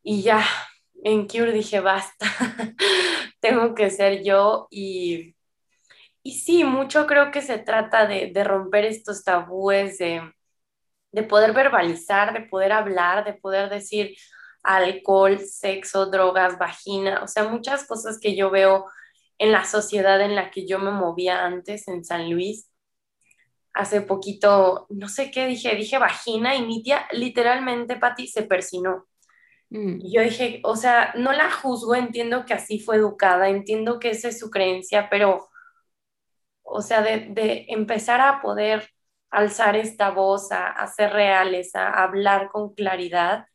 [0.03, 0.45] y ya
[1.03, 2.27] en Cure dije basta,
[3.41, 5.35] tengo que ser yo y,
[6.23, 10.23] y sí, mucho creo que se trata de, romper estos tabúes, de,
[11.13, 14.17] de poder verbalizar, de poder hablar, de poder decir
[14.63, 18.87] alcohol, sexo, drogas, vagina, o sea, muchas cosas que yo veo
[19.39, 22.69] en la sociedad en la que yo me movía antes en San Luis.
[23.75, 29.07] Hace poquito, no sé qué dije, dije vagina y mi tía literalmente, Patti, se persinó.
[29.73, 30.01] Mm.
[30.03, 34.11] Y yo dije, o sea, no la juzgo, entiendo que así fue educada, entiendo que
[34.11, 35.49] esa es su creencia, pero,
[36.63, 38.91] o sea, de, empezar a poder
[39.31, 43.47] alzar esta voz, a, a, ser reales, a hablar con claridad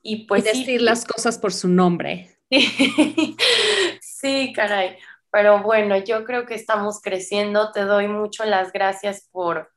[0.00, 0.44] y pues...
[0.44, 2.30] decir las cosas por su nombre.
[4.00, 4.96] sí, caray.
[5.30, 7.72] Pero bueno, yo creo que estamos creciendo.
[7.72, 9.70] Te doy mucho las gracias por,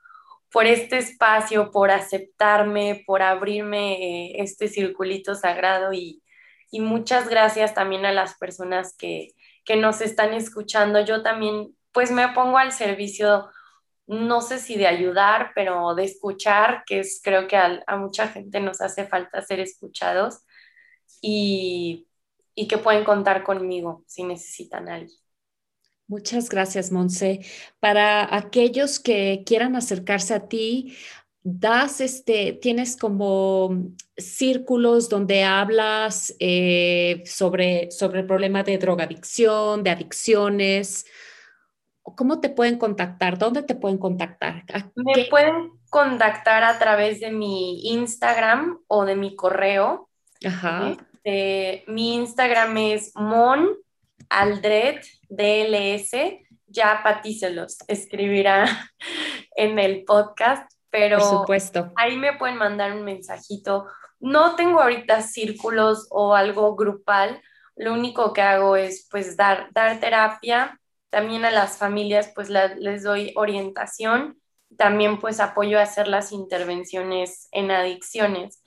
[0.56, 3.96] por este espacio, por aceptarme, por abrirme
[4.30, 6.22] eh, este circulito sagrado y,
[6.72, 9.34] muchas gracias también a las personas que,
[9.78, 11.04] nos están escuchando.
[11.04, 13.50] Yo también pues me pongo al servicio,
[14.08, 18.62] no sé si de ayudar, pero de escuchar, que es creo que a, mucha gente
[18.62, 20.40] nos hace falta ser escuchados
[21.22, 22.08] y,
[22.56, 25.25] y que pueden contar conmigo si necesitan algo.
[26.08, 27.42] Muchas gracias, Monse.
[27.80, 30.96] Para aquellos que quieran acercarse a ti,
[31.42, 33.70] das este, tienes como
[34.18, 41.06] círculos donde hablas eh, sobre, sobre el problema de drogadicción, de adicciones.
[42.02, 43.38] ¿Cómo te pueden contactar?
[43.38, 44.64] ¿Dónde te pueden contactar?
[44.96, 50.10] Me pueden contactar a través de mi Instagram o de mi correo.
[50.46, 50.96] Ajá.
[51.24, 53.70] Este, mi Instagram es mon
[54.30, 55.02] Aldred
[55.36, 56.12] DLS,
[56.68, 58.66] ya Pati se los escribirá
[59.56, 61.92] en el podcast, pero Por supuesto.
[61.96, 63.88] ahí me pueden mandar un mensajito.
[64.20, 67.42] No tengo ahorita círculos o algo grupal,
[67.76, 70.80] lo único que hago es pues dar, dar terapia,
[71.10, 74.40] también a las familias pues les doy orientación
[74.78, 78.64] también pues apoyo a hacer las intervenciones en adicciones,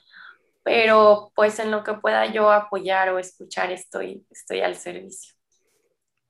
[0.62, 5.34] pero pues en lo que pueda yo apoyar o escuchar estoy, estoy al servicio.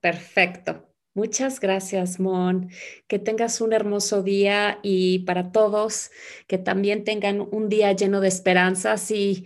[0.01, 0.89] Perfecto.
[1.15, 2.71] Muchas gracias, Mon.
[3.09, 6.13] Que tengas un hermoso día y para todos,
[6.47, 9.45] que también tengan un día lleno de esperanzas y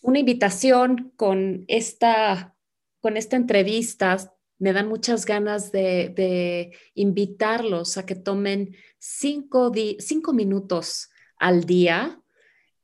[0.00, 2.56] una invitación con esta,
[3.00, 4.16] con esta entrevista.
[4.58, 9.70] Me dan muchas ganas de, invitarlos a que tomen cinco,
[10.00, 12.20] cinco minutos al día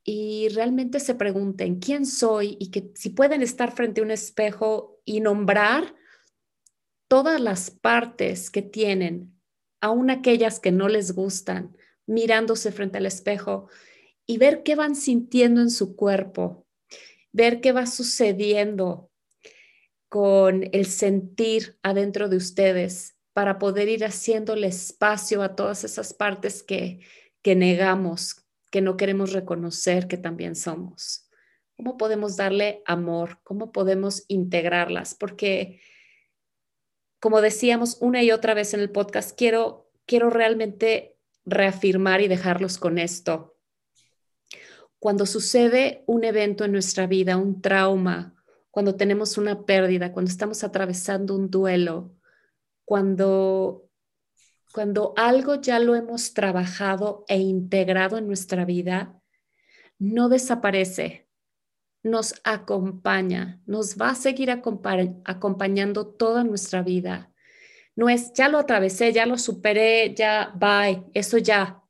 [0.05, 5.01] y realmente se pregunten quién soy y que si pueden estar frente a un espejo
[5.03, 5.95] y nombrar
[7.07, 9.33] todas las partes que tienen,
[9.81, 11.75] aun aquellas que no les gustan,
[12.05, 13.69] mirándose frente al espejo
[14.25, 16.65] y ver qué van sintiendo en su cuerpo,
[17.31, 19.11] ver qué va sucediendo
[20.09, 26.61] con el sentir adentro de ustedes para poder ir haciéndole espacio a todas esas partes
[26.61, 26.99] que,
[27.41, 31.29] que negamos, que no queremos reconocer que también somos.
[31.75, 33.39] ¿Cómo podemos darle amor?
[33.43, 35.15] ¿Cómo podemos integrarlas?
[35.15, 35.81] Porque
[37.23, 42.77] como decíamos una y otra vez en el podcast, quiero, quiero realmente reafirmar y dejarlos
[42.77, 43.55] con esto.
[44.99, 48.35] Cuando sucede un evento en nuestra vida, un trauma,
[48.71, 52.13] cuando tenemos una pérdida, cuando estamos atravesando un duelo,
[52.83, 53.87] cuando,
[54.73, 59.17] cuando algo ya lo hemos trabajado e integrado en nuestra vida,
[59.97, 61.22] no desaparece,
[62.03, 67.31] nos acompaña, nos va a seguir acompañando toda nuestra vida.
[67.95, 71.81] No es, ya lo atravesé, ya lo superé, ya, bye, eso ya,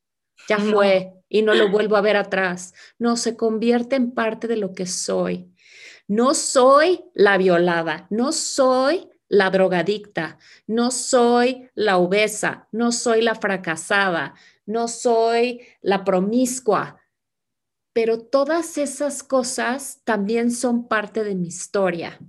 [0.47, 2.74] ya fue y no lo vuelvo a ver atrás.
[2.99, 5.51] No, se convierte en parte de lo que soy.
[6.07, 10.38] No soy la violada, no soy la drogadicta,
[10.68, 14.36] no soy la obesa, no soy la fracasada,
[14.66, 16.99] no soy la promiscua,
[17.94, 22.20] pero todas esas cosas también son parte de mi historia.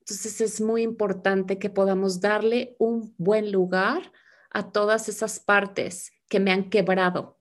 [0.00, 4.12] Entonces es muy importante que podamos darle un buen lugar
[4.50, 7.40] a todas esas partes que me han quebrado,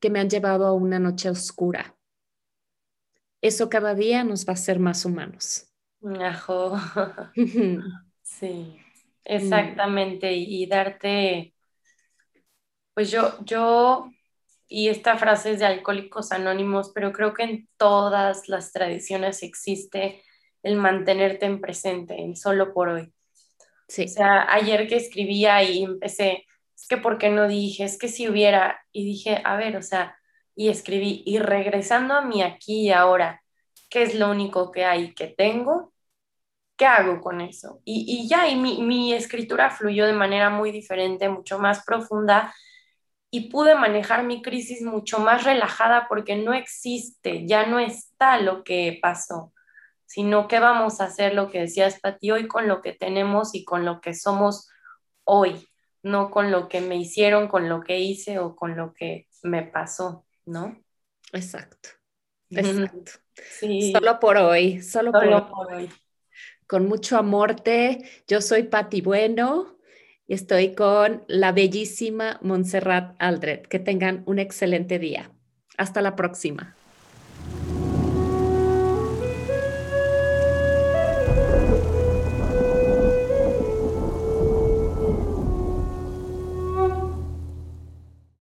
[0.00, 1.94] que me han llevado a una noche oscura.
[3.42, 5.66] Eso cada día nos va a hacer más humanos.
[8.22, 8.78] sí,
[9.24, 10.32] exactamente.
[10.32, 11.54] Y, darte,
[12.94, 14.10] pues yo, yo
[14.68, 20.22] y esta frase es de Alcohólicos Anónimos, pero creo que en todas las tradiciones existe
[20.62, 23.12] el mantenerte en presente, en solo por hoy.
[23.88, 24.04] Sí.
[24.04, 26.46] O sea, ayer que escribía y empecé,
[26.76, 27.84] es que ¿por qué no dije?
[27.84, 30.18] Es que si hubiera, y dije, a ver, o sea,
[30.54, 33.42] y escribí, y regresando a mí aquí y ahora,
[33.88, 35.94] ¿qué es lo único que hay que tengo?
[36.76, 37.80] ¿Qué hago con eso?
[37.84, 42.54] Y, y ya, y mi, mi escritura fluyó de manera muy diferente, mucho más profunda,
[43.30, 48.64] y pude manejar mi crisis mucho más relajada porque no existe, ya no está lo
[48.64, 49.52] que pasó,
[50.06, 53.64] sino qué vamos a hacer, lo que decías Pati, hoy con lo que tenemos y
[53.64, 54.68] con lo que somos
[55.24, 55.68] hoy,
[56.02, 59.62] no con lo que me hicieron, con lo que hice o con lo que me
[59.62, 60.82] pasó, ¿no?
[61.32, 61.90] Exacto,
[62.48, 63.12] exacto.
[63.92, 65.90] Solo por hoy, solo, por, por hoy.
[66.66, 67.56] Con mucho amor,
[68.26, 69.77] yo soy Pati Bueno
[70.34, 73.62] estoy con la bellísima Montserrat Aldred.
[73.62, 75.30] Que tengan un excelente día.
[75.76, 76.77] Hasta la próxima.